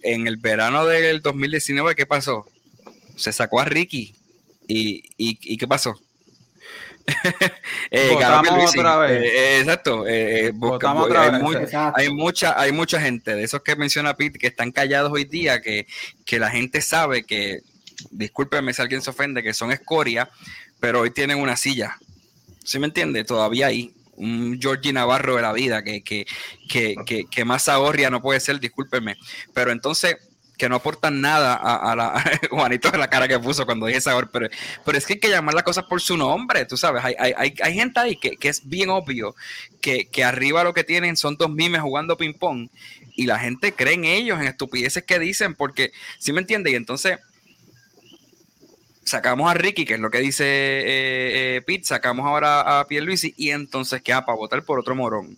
[0.02, 2.46] en el verano del 2019, ¿qué pasó?
[3.16, 4.14] Se sacó a Ricky
[4.68, 6.00] y, y ¿qué pasó?
[7.92, 9.12] eh, otra vez.
[9.12, 10.06] Eh, eh, exacto.
[10.08, 10.52] Eh,
[11.96, 15.62] hay, mucha, hay mucha gente de esos que menciona Pete que están callados hoy día,
[15.62, 15.88] que,
[16.26, 17.62] que la gente sabe que,
[18.12, 20.30] discúlpeme si alguien se ofende, que son escoria,
[20.80, 21.98] pero hoy tienen una silla.
[22.64, 23.24] ¿Sí me entiende?
[23.24, 26.26] Todavía hay un Georgie Navarro de la vida que, que,
[26.70, 29.18] que, que, que más ahorria no puede ser, discúlpeme.
[29.54, 30.18] Pero entonces
[30.58, 34.30] que no aportan nada a, la Juanito de la cara que puso cuando dije sabor,
[34.32, 34.48] pero,
[34.84, 37.54] pero es que hay que llamar las cosas por su nombre, tú sabes, hay, hay,
[37.62, 39.36] hay gente ahí que, es bien obvio
[39.82, 42.70] que, arriba lo que tienen son dos mimes jugando ping pong
[43.16, 46.72] y la gente cree en ellos, en estupideces que dicen, porque, ¿sí me entiende?
[46.72, 47.20] Y entonces
[49.06, 53.34] sacamos a Ricky, que es lo que dice eh, eh, Pete, sacamos ahora a Pierluisi
[53.38, 55.38] y entonces queda para votar por otro morón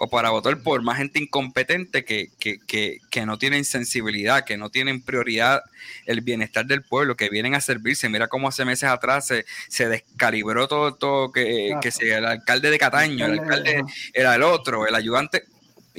[0.00, 4.56] o para votar por más gente incompetente que, que, que, que, no tienen sensibilidad, que
[4.56, 5.62] no tienen prioridad
[6.06, 8.08] el bienestar del pueblo, que vienen a servirse.
[8.08, 12.78] Mira cómo hace meses atrás se, se descalibró todo, todo que, que el alcalde de
[12.78, 13.82] Cataño, el alcalde
[14.12, 15.42] era el otro, el ayudante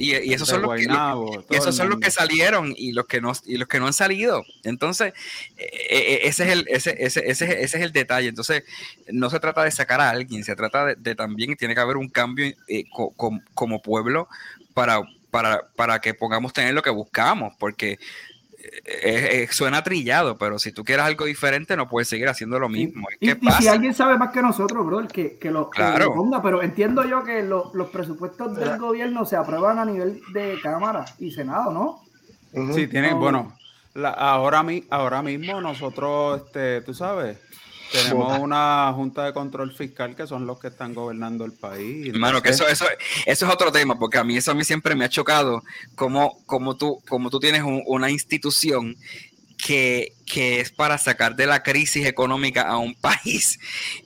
[0.00, 3.58] y, esos son, los que, esos son los que salieron y los que no, y
[3.58, 4.44] los que no han salido.
[4.64, 5.12] Entonces,
[5.58, 8.28] e, e, e, ese, es el, ese, ese, ese, es el detalle.
[8.28, 8.64] Entonces,
[9.08, 12.08] no se trata de sacar a alguien, se trata de, también, tiene que haber un
[12.08, 12.84] cambio eh,
[13.54, 14.28] como pueblo
[14.72, 17.98] para, para, para que pongamos tener lo que buscamos, porque
[19.50, 23.06] suena trillado, pero si tú quieres algo diferente, no puedes seguir haciendo lo mismo.
[23.20, 25.70] Y, si alguien sabe más que nosotros, bro, que, que, lo,
[26.14, 31.04] ponga, pero entiendo yo que los presupuestos del gobierno se aprueban a nivel de Cámara
[31.18, 32.72] y Senado, ¿no?
[32.74, 33.56] Sí, tienen, bueno,
[34.16, 37.38] ahora, ahora mismo nosotros, este, tú sabes,
[37.92, 42.08] tenemos una junta de control fiscal que son los que están gobernando el país.
[42.08, 42.84] Hermano, que eso, eso,
[43.26, 45.62] eso es otro tema, porque a mí eso a mí siempre me ha chocado,
[45.94, 48.96] como, como, tú, como tú tienes una institución
[49.56, 53.58] que, que, es para sacar de la crisis económica a un país,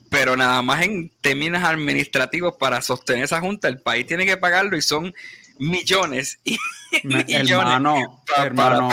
[0.09, 4.77] pero nada más en términos administrativos para sostener esa junta, el país tiene que pagarlo
[4.77, 5.13] y son
[5.57, 6.57] millones y
[7.03, 8.89] millones hermano, hermano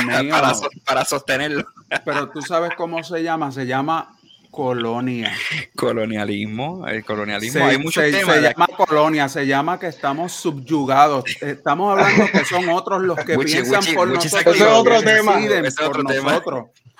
[0.84, 1.64] para sostenerlo.
[2.04, 4.16] Pero tú sabes cómo se llama, se llama
[4.52, 5.32] Colonia.
[5.76, 7.64] Colonialismo, el colonialismo.
[7.64, 11.24] Hay muchos se, Se llama colonia, se llama que estamos subyugados.
[11.40, 14.54] Estamos hablando que son otros los que piensan por nosotros.
[14.54, 15.40] Ese es otro tema.
[15.40, 16.42] Ese es otro tema.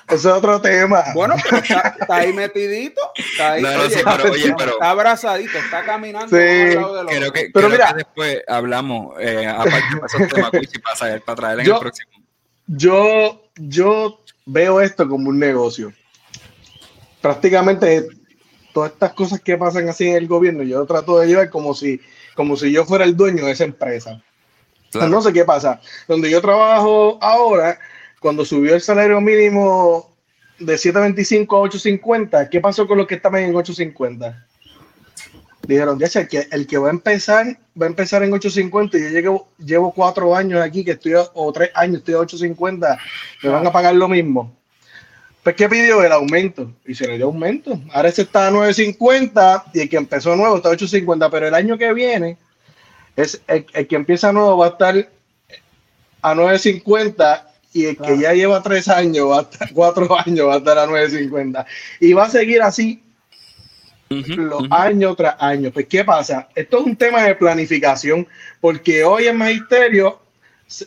[0.09, 1.05] Ese es otro tema.
[1.14, 3.03] Bueno, pero está, ahí metidito.
[3.14, 3.64] Está ahí.
[3.86, 6.28] está abrazadito, está caminando.
[6.28, 6.74] Sí.
[7.07, 10.50] Creo que, pero creo mira, que después hablamos, eh, aparte de esos temas,
[10.98, 12.12] para, para traer en el próximo.
[12.66, 15.92] Yo, yo veo esto como un negocio
[17.22, 18.08] prácticamente
[18.74, 22.00] todas estas cosas que pasan así en el gobierno, yo trato de llevar como si,
[22.34, 24.22] como si yo fuera el dueño de esa empresa.
[25.08, 25.80] no sé qué pasa.
[26.08, 27.78] Donde yo trabajo ahora,
[28.20, 30.10] cuando subió el salario mínimo
[30.58, 34.46] de 7.25 a 8.50, ¿qué pasó con los que estaban en 8.50?
[35.66, 37.46] Dijeron, ya el que, el que va a empezar,
[37.80, 41.52] va a empezar en 8.50 y yo llevo, llevo cuatro años aquí que estoy, o
[41.52, 42.98] tres años estoy a 8.50,
[43.44, 44.56] me van a pagar lo mismo.
[45.43, 46.03] Pues, ¿qué pidió?
[46.03, 46.72] El aumento.
[46.86, 47.80] Y se le dio aumento.
[47.93, 51.28] Ahora ese está a 9.50 y el que empezó nuevo está a 8.50.
[51.30, 52.38] Pero el año que viene,
[53.16, 55.09] es el, que empieza nuevo va a estar
[56.22, 57.43] a 9.50
[57.74, 60.78] y el que ya lleva tres años, va a estar, cuatro años, va a estar
[60.78, 61.66] a 9.50.
[62.01, 63.03] Y va a seguir así
[64.11, 65.72] los años tras años.
[65.72, 66.49] Pues, ¿qué pasa?
[66.55, 68.28] Esto es un tema de planificación,
[68.61, 70.20] porque hoy el magisterio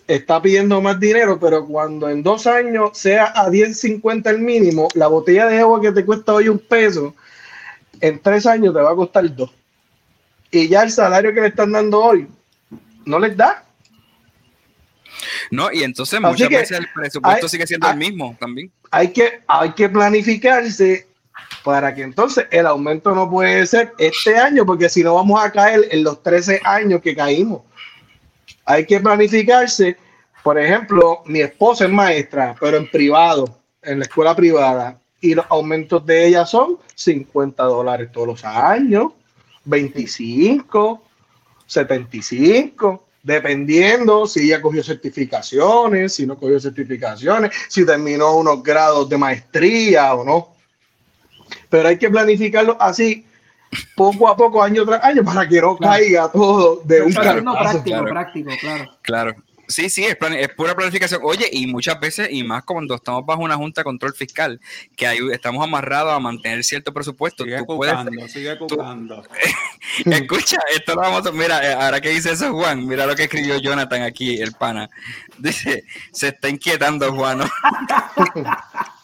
[0.07, 5.07] está pidiendo más dinero, pero cuando en dos años sea a 10.50 el mínimo, la
[5.07, 7.15] botella de agua que te cuesta hoy un peso,
[8.01, 9.51] en tres años te va a costar dos.
[10.51, 12.27] Y ya el salario que le están dando hoy
[13.05, 13.63] no les da.
[15.51, 18.71] No, y entonces muchas veces el presupuesto sigue siendo el mismo también.
[18.91, 21.07] Hay que, hay que planificarse
[21.63, 25.51] para que entonces el aumento no puede ser este año, porque si no vamos a
[25.51, 27.61] caer en los 13 años que caímos.
[28.65, 29.97] Hay que planificarse.
[30.43, 35.45] Por ejemplo, mi esposa es maestra, pero en privado, en la escuela privada, y los
[35.49, 39.13] aumentos de ella son 50 dólares todos los años,
[39.65, 41.01] 25,
[41.65, 49.17] 75 dependiendo si ella cogió certificaciones, si no cogió certificaciones, si terminó unos grados de
[49.17, 50.53] maestría o no.
[51.67, 53.25] Pero hay que planificarlo así,
[53.95, 58.51] poco a poco, año tras año, para que no caiga todo de un práctico, práctico,
[58.59, 58.91] claro.
[59.01, 59.35] Claro.
[59.67, 61.21] Sí, sí, es, es, pura planificación.
[61.23, 64.59] Oye, y muchas veces, y más cuando estamos bajo una junta de control fiscal,
[64.95, 67.43] que ahí estamos amarrados a mantener cierto presupuesto.
[67.43, 68.67] Sigue tú puedes, sigue tú,
[70.05, 71.31] Escucha, esto lo vamos a.
[71.31, 74.89] Mira, eh, ahora que dice eso, Juan, mira lo que escribió Jonathan aquí, el pana.
[75.37, 77.41] Dice: Se está inquietando, Juan.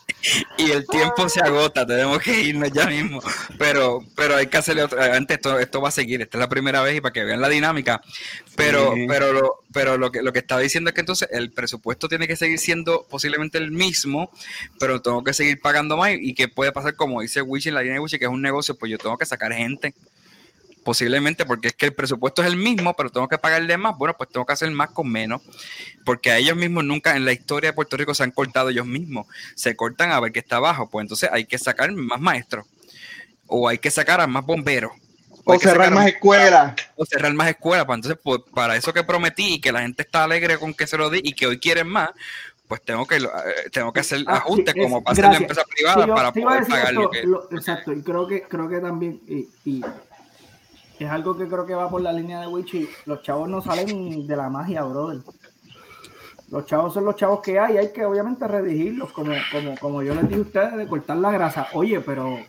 [0.57, 3.21] y el tiempo se agota, tenemos que irnos ya mismo.
[3.57, 5.01] Pero, pero hay que hacerle otro.
[5.01, 7.41] Antes esto, esto va a seguir, esta es la primera vez y para que vean
[7.41, 8.01] la dinámica.
[8.55, 12.07] Pero, pero, lo, pero lo que lo que estaba diciendo es que entonces el presupuesto
[12.07, 14.31] tiene que seguir siendo posiblemente el mismo,
[14.79, 16.11] pero tengo que seguir pagando más.
[16.19, 18.41] Y que puede pasar, como dice Wichi en la línea de Wichi, que es un
[18.41, 19.93] negocio, pues yo tengo que sacar gente
[20.83, 24.15] posiblemente porque es que el presupuesto es el mismo, pero tengo que pagarle más, bueno,
[24.17, 25.41] pues tengo que hacer más con menos,
[26.05, 28.85] porque a ellos mismos nunca en la historia de Puerto Rico se han cortado ellos
[28.85, 32.65] mismos, se cortan a ver qué está abajo, pues entonces hay que sacar más maestros,
[33.47, 34.91] o hay que sacar a más bomberos.
[35.43, 36.75] O, cerrar más escuelas.
[36.95, 40.03] O cerrar más escuelas, pues entonces pues, para eso que prometí y que la gente
[40.03, 42.11] está alegre con que se lo di y que hoy quieren más,
[42.67, 46.07] pues tengo que, eh, tengo que hacer ah, ajustes como pasa en la empresa privada
[46.07, 47.19] para poder pagar lo que...
[47.51, 49.19] exacto, y creo que, creo que también,
[49.65, 49.81] y
[51.03, 52.87] es algo que creo que va por la línea de Wichi.
[53.05, 55.19] Los chavos no salen de la magia, brother.
[56.49, 60.13] Los chavos son los chavos que hay, hay que obviamente redigirlos, como, como, como yo
[60.13, 61.67] les dije a ustedes, de cortar la grasa.
[61.73, 62.39] Oye, pero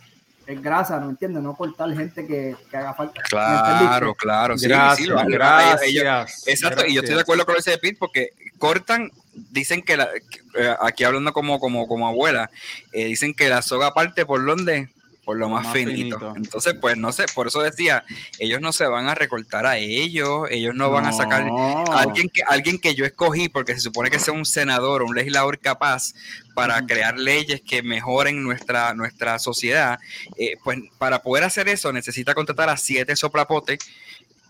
[0.47, 1.43] es grasa, ¿no entiendes?
[1.43, 3.23] No cortar gente que, que haga falta.
[3.23, 4.59] Claro, claro.
[4.59, 9.11] Sí, gracias, gracias, exacto, y yo estoy de acuerdo con ese de Pete porque cortan,
[9.33, 10.09] dicen que, la,
[10.57, 12.51] eh, aquí hablando como, como, como abuela,
[12.93, 14.91] eh, dicen que la soga parte por donde
[15.25, 16.35] por lo más, finito.
[16.37, 18.05] Entonces, pues no sé, por eso decía,
[18.39, 22.29] ellos no se van a recortar a ellos, ellos no, van a sacar a alguien
[22.29, 25.59] que alguien que yo escogí porque se supone que sea un senador o un legislador
[25.59, 26.15] capaz
[26.55, 29.99] para crear leyes que mejoren nuestra nuestra sociedad,
[30.37, 33.79] eh, pues para poder hacer eso necesita contratar a siete soplapotes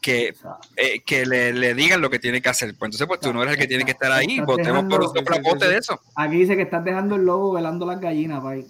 [0.01, 0.35] que,
[0.77, 2.75] eh, que le, le, digan lo que tiene que hacer.
[2.77, 5.15] Pues entonces, pues tú no eres el que tiene que estar ahí, votemos por un
[5.15, 6.01] soplapote de eso.
[6.17, 8.67] Aquí dice que estás dejando el lobo velando las gallinas, país.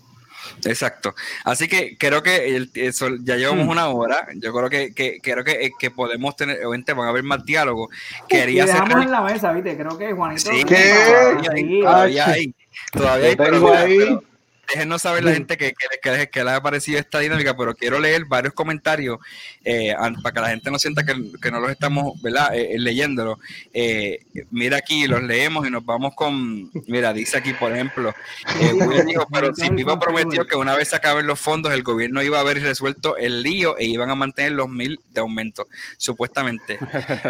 [0.65, 1.15] Exacto.
[1.45, 3.71] Así que creo que el, eso, ya llevamos hmm.
[3.71, 4.27] una hora.
[4.37, 7.91] Yo creo que, que creo que, que, podemos tener, obviamente van a haber más diálogos.
[8.29, 9.77] Quería dejamos en la mesa, ¿viste?
[9.77, 10.51] Creo que Juanito.
[10.51, 12.55] Sí, todavía hay.
[12.93, 13.37] Todavía hay.
[13.37, 14.19] Pero, ahí
[14.73, 18.25] déjenos saber la gente que, que, que, les ha parecido esta dinámica, pero quiero leer
[18.25, 19.19] varios comentarios
[19.65, 22.55] eh, para que la gente no sienta que, no los estamos ¿verdad?
[22.55, 23.39] Eh, eh, leyéndolo.
[24.51, 28.15] mira aquí, los leemos y nos vamos con, mira, dice aquí, por ejemplo,
[29.07, 32.39] dijo, pero si Pipa prometió que una vez se acaben los fondos, el gobierno iba
[32.39, 36.79] a haber resuelto el lío e iban a mantener los mil de aumento, supuestamente.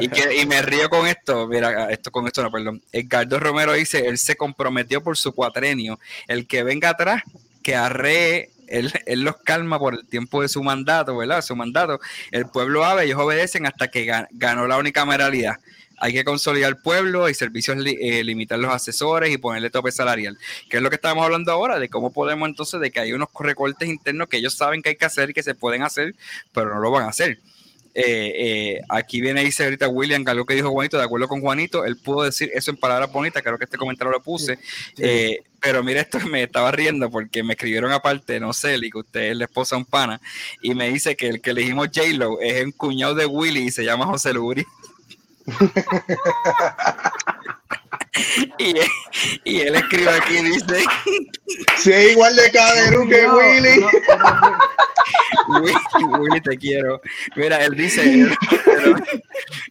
[0.01, 2.83] Y, que, y me río con esto, mira, esto con esto no, perdón.
[2.93, 7.23] Edgardo Romero dice, él se comprometió por su cuatrenio, el que venga atrás
[7.63, 8.93] que arree, él,
[9.25, 11.43] los calma por el tiempo de su mandato, ¿verdad?
[11.43, 12.01] Su mandato.
[12.31, 15.57] El pueblo ave, ellos obedecen hasta que ganó la unicameralidad.
[15.99, 20.37] Hay que consolidar el pueblo, hay servicios, eh, limitar los asesores y ponerle tope salarial.
[20.69, 23.29] Que es lo que estamos hablando ahora, de cómo podemos entonces, de que hay unos
[23.39, 26.17] recortes internos que ellos saben que hay que hacer y que se pueden hacer,
[26.53, 27.39] pero no lo van a hacer.
[27.95, 28.33] Eh,
[28.75, 31.97] eh, aquí viene dice ahorita William, algo que dijo Juanito, de acuerdo con Juanito, él
[31.99, 34.59] pudo decir eso en palabras bonitas, creo que este comentario lo puse,
[34.99, 39.31] eh, pero mire esto me estaba riendo porque me escribieron aparte, no sé, que usted
[39.31, 40.21] es la esposa de un pana,
[40.61, 43.85] y me dice que el que elegimos J-Lo es un cuñado de Willy y se
[43.85, 44.67] llama José Luri.
[48.59, 48.75] y,
[49.45, 50.85] y, él escribe aquí, dice...
[51.79, 53.85] Si es igual de caderón que Willy.
[56.19, 57.01] Willy, te quiero.
[57.37, 58.03] Mira, él dice,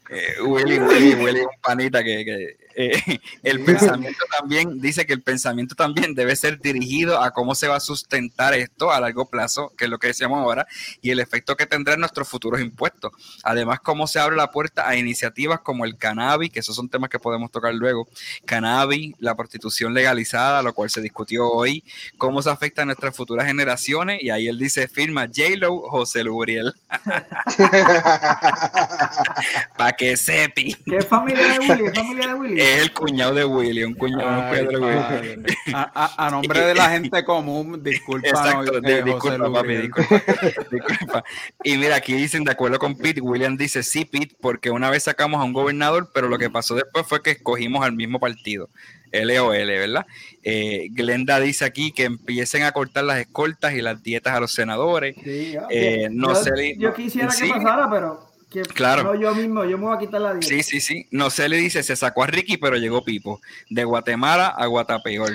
[0.10, 5.22] eh, Willy, Willy, Willy, un panita que, que eh, el pensamiento también dice que el
[5.22, 9.72] pensamiento también debe ser dirigido a cómo se va a sustentar esto a largo plazo,
[9.78, 10.68] que es lo que decíamos ahora,
[11.02, 13.12] y el efecto que tendrá en nuestros futuros impuestos.
[13.44, 17.10] Además, cómo se abre la puerta a iniciativas como el cannabis, que esos son temas
[17.10, 18.08] que podemos tocar luego,
[18.46, 21.84] cannabis, la prostitución legalizada, lo cual se discutió hoy,
[22.18, 26.74] cómo se afecta a nuestras futuras generaciones, y ahí él dice, firma J-Lo, José Luriel.
[29.78, 30.76] Para que sepi.
[30.86, 31.92] ¿Qué familia de Willy?
[31.92, 32.61] ¿Qué familia de Willy?
[32.62, 34.80] Es el cuñado de Willy, un cuñado Ay, de Willy.
[34.80, 35.40] padre.
[35.74, 38.28] A, a- a nombre de la gente común, disculpa.
[38.28, 40.24] Exacto, no, eh, José disculpa, papi, disculpa,
[40.72, 41.24] disculpa.
[41.64, 45.04] Y mira, aquí dicen, de acuerdo con Pete, William dice, sí, Pete, porque una vez
[45.04, 48.70] sacamos a un gobernador, pero lo que pasó después fue que escogimos al mismo partido,
[49.14, 50.06] LOL, ¿verdad?
[50.44, 54.54] Eh, Glenda dice aquí que empiecen a cortar las escoltas y las dietas a los
[54.54, 55.16] senadores.
[55.24, 55.68] Sí, ya.
[55.70, 57.44] Eh, no yo, sé, yo no- quisiera sí.
[57.48, 59.04] que pasara, pero que Claro.
[59.04, 60.48] no yo mismo, yo me voy a quitar la dieta.
[60.48, 61.08] Sí, sí, sí.
[61.12, 63.42] No se le dice, se sacó a Ricky, pero llegó Pipo.
[63.70, 65.32] De Guatemala a Guatapeor.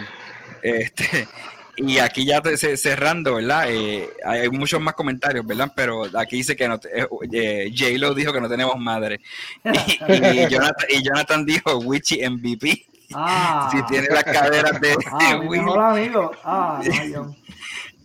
[0.63, 1.27] Este,
[1.79, 3.67] y aquí ya te- ce- cerrando, ¿verdad?
[3.71, 5.73] Eh, hay muchos más comentarios, ¿verdad?
[5.75, 9.21] Pero aquí dice que no, eh, eh, J-Lo dijo que no tenemos madre.
[9.65, 12.87] Y, y Jonathan, y Jonathan dijo, Witchy MVP.
[13.15, 15.65] Ah, Si tiene las caderas de, ah, de mi Willy.
[15.65, 16.31] mejor amigo.
[16.45, 16.81] Ah,
[17.13, 17.35] no.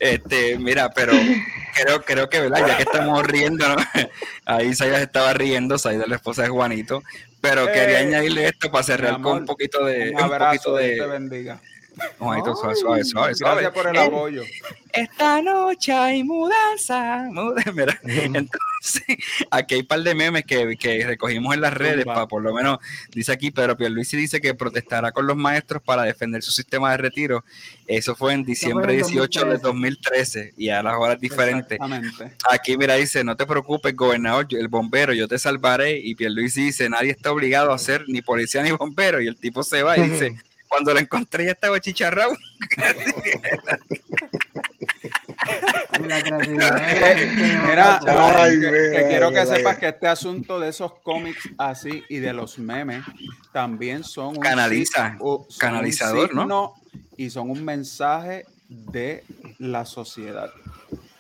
[0.02, 1.14] Este, mira, pero
[1.76, 2.66] creo, creo que, ¿verdad?
[2.68, 3.76] Ya que estamos riendo, ¿no?
[4.46, 7.04] Ahí Saida estaba riendo, Saida la esposa de Juanito,
[7.40, 10.78] pero quería Eh, añadirle esto para cerrar con un poquito de, Un un poquito abrazo,
[10.78, 11.62] Dios te de, bendiga.
[12.56, 13.62] Suave, suave, suave, suave.
[13.62, 14.44] Gracias por el apoyo.
[14.94, 17.28] Esta noche hay mudanza.
[17.32, 19.04] muda- Mira, entonces,
[19.50, 22.54] aquí hay un par de memes que, que recogimos en las redes, para por lo
[22.54, 22.80] menos,
[23.12, 26.98] dice aquí, pero Pierluisi dice que protestará con los maestros para defender su sistema de
[26.98, 27.44] retiro.
[27.88, 29.72] Eso fue en diciembre en 18 de 2013.
[29.72, 31.80] 2013 y a las horas diferentes.
[32.50, 35.98] Aquí, mira, dice, no te preocupes, gobernador, yo- el bombero, yo te salvaré.
[36.00, 39.22] Y Pierluisi dice, nadie está obligado a ser ni policía ni bombero.
[39.22, 40.36] Y el tipo se va y dice,
[40.72, 42.32] cuando lo encontré ya estaba chicharrado.
[46.08, 48.00] La la Mira.
[48.38, 52.04] Ay, que, mira, que quiero que mira, sepas que este asunto de esos cómics así
[52.08, 53.04] y de los memes
[53.52, 56.76] también son un Canaliza, un canalizador, ¿no?
[57.18, 59.24] Y son un mensaje de
[59.60, 60.50] la sociedad.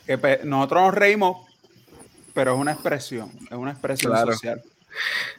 [0.05, 1.45] Que pe- nosotros nos reímos,
[2.33, 4.31] pero es una expresión, es una expresión Claro.
[4.33, 4.61] social.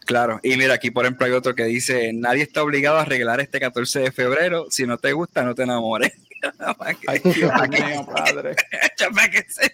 [0.07, 3.41] Claro, y mira, aquí por ejemplo hay otro que dice, nadie está obligado a arreglar
[3.41, 6.13] este 14 de febrero, si no te gusta, no te enamores.
[7.07, 8.57] Ay, Dios mío, padre.
[8.97, 9.73] Chapa que se-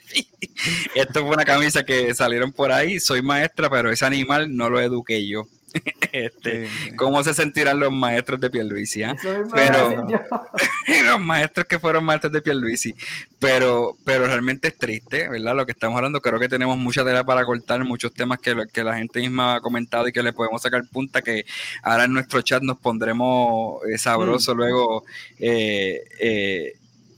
[0.95, 4.81] Esto fue una camisa que salieron por ahí, soy maestra, pero ese animal no lo
[4.81, 5.45] eduqué yo.
[6.11, 6.97] Este, Sí, sí.
[6.97, 9.03] ¿Cómo se sentirán los maestros de Pierluisi?
[9.05, 9.15] mismo
[9.55, 10.07] Pero-
[11.05, 12.95] los maestros que fueron maestros de Pierluisi.
[13.39, 15.55] Pero, pero realmente es triste, ¿verdad?
[15.55, 18.83] Lo que estamos hablando, creo que tenemos mucha tela para cortar, muchos temas que, que
[18.83, 21.45] la gente misma ha comentado y que le podemos sacar punta, que
[21.83, 25.05] ahora en nuestro chat nos pondremos eh, sabroso luego
[25.39, 26.73] eh, eh,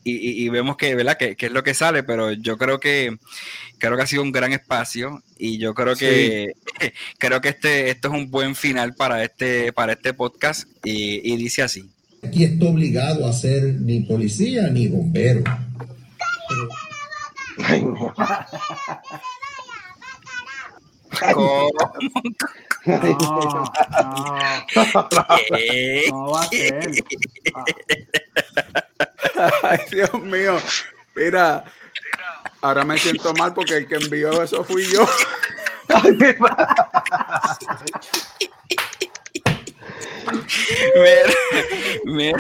[0.05, 1.17] y, y- vemos que, ¿verdad?
[1.19, 3.17] Que, que es lo que sale, pero yo creo que
[3.79, 6.53] creo que ha sido un gran espacio y yo creo que
[7.19, 11.37] creo que este esto es un buen final para este para este podcast y, y
[11.37, 11.91] dice así.
[12.23, 15.43] Aquí está obligado a ser ni policía ni bombero.
[17.63, 18.13] Ay, no.
[21.35, 21.71] ¿Cómo?
[22.87, 23.71] No, no,
[25.51, 26.05] ¿Qué?
[26.11, 26.91] no va a ser.
[27.55, 27.65] Ah,
[29.63, 30.59] Ay, Dios mío.
[31.15, 31.65] Mira,
[32.61, 35.09] ahora me siento mal porque el que envió eso fui yo.
[40.95, 41.35] Mira,
[42.05, 42.39] mira,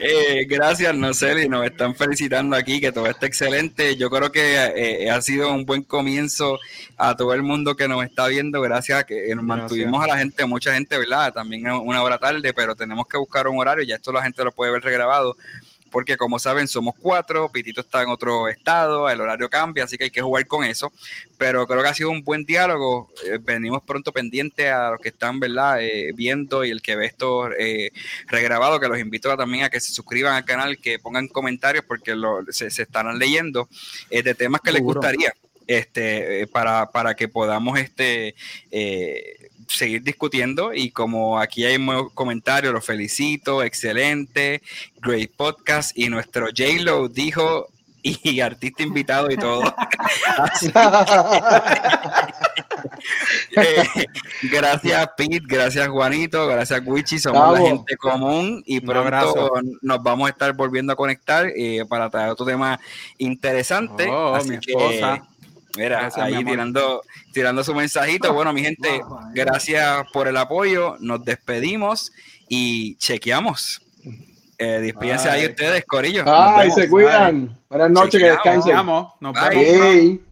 [0.00, 3.96] eh, gracias, Noceli, nos están felicitando aquí, que todo está excelente.
[3.96, 6.58] Yo creo que eh, ha sido un buen comienzo
[6.96, 10.18] a todo el mundo que nos está viendo, gracias a que nos mantuvimos a la
[10.18, 11.32] gente, mucha gente, ¿verdad?
[11.32, 14.52] También una hora tarde, pero tenemos que buscar un horario, ya esto la gente lo
[14.52, 15.36] puede ver regrabado.
[15.90, 20.04] Porque como saben, somos cuatro, Pitito está en otro estado, el horario cambia, así que
[20.04, 20.92] hay que jugar con eso.
[21.36, 23.10] Pero creo que ha sido un buen diálogo.
[23.26, 25.82] eh, venimos pronto pendientes a los que están, ¿verdad?
[25.82, 27.90] Eh, viendo y el que ve esto eh,
[28.26, 31.84] regrabado, que los invito a, también a que se suscriban al canal, que pongan comentarios
[31.86, 33.68] porque lo- se, se estarán leyendo
[34.10, 35.32] eh, de temas que les gustaría.
[35.66, 38.34] Este, para, para que podamos este,
[38.70, 44.62] eh, seguir discutiendo y como aquí hay nuevos comentarios, los felicito, excelente,
[45.00, 47.68] great podcast y nuestro J-Lo dijo
[48.02, 49.62] y artista invitado y todo.
[53.56, 54.06] Eh,
[54.50, 59.52] gracias Pete, gracias Juanito, gracias Wichi, somos la gente común y pronto
[59.82, 62.78] nos vamos a estar volviendo a conectar eh, para traer otro tema
[63.16, 64.08] interesante.
[64.08, 65.26] Oh, Así mi que, esposa.
[65.78, 67.02] Mira, Gracias, ahí tirando,
[67.32, 68.32] tirando su mensajito.
[68.32, 69.00] Bueno, mi gente,
[69.32, 70.96] gracias por el apoyo.
[70.98, 72.12] Nos despedimos
[72.48, 73.80] y chequeamos.
[74.58, 76.24] Eh, despídense ahí ustedes, Corillo.
[76.26, 77.56] Ay, se cuidan.
[77.70, 78.74] Buenas noches, que descansen.
[78.74, 79.80] Nos vemos.
[79.80, 80.27] Bye.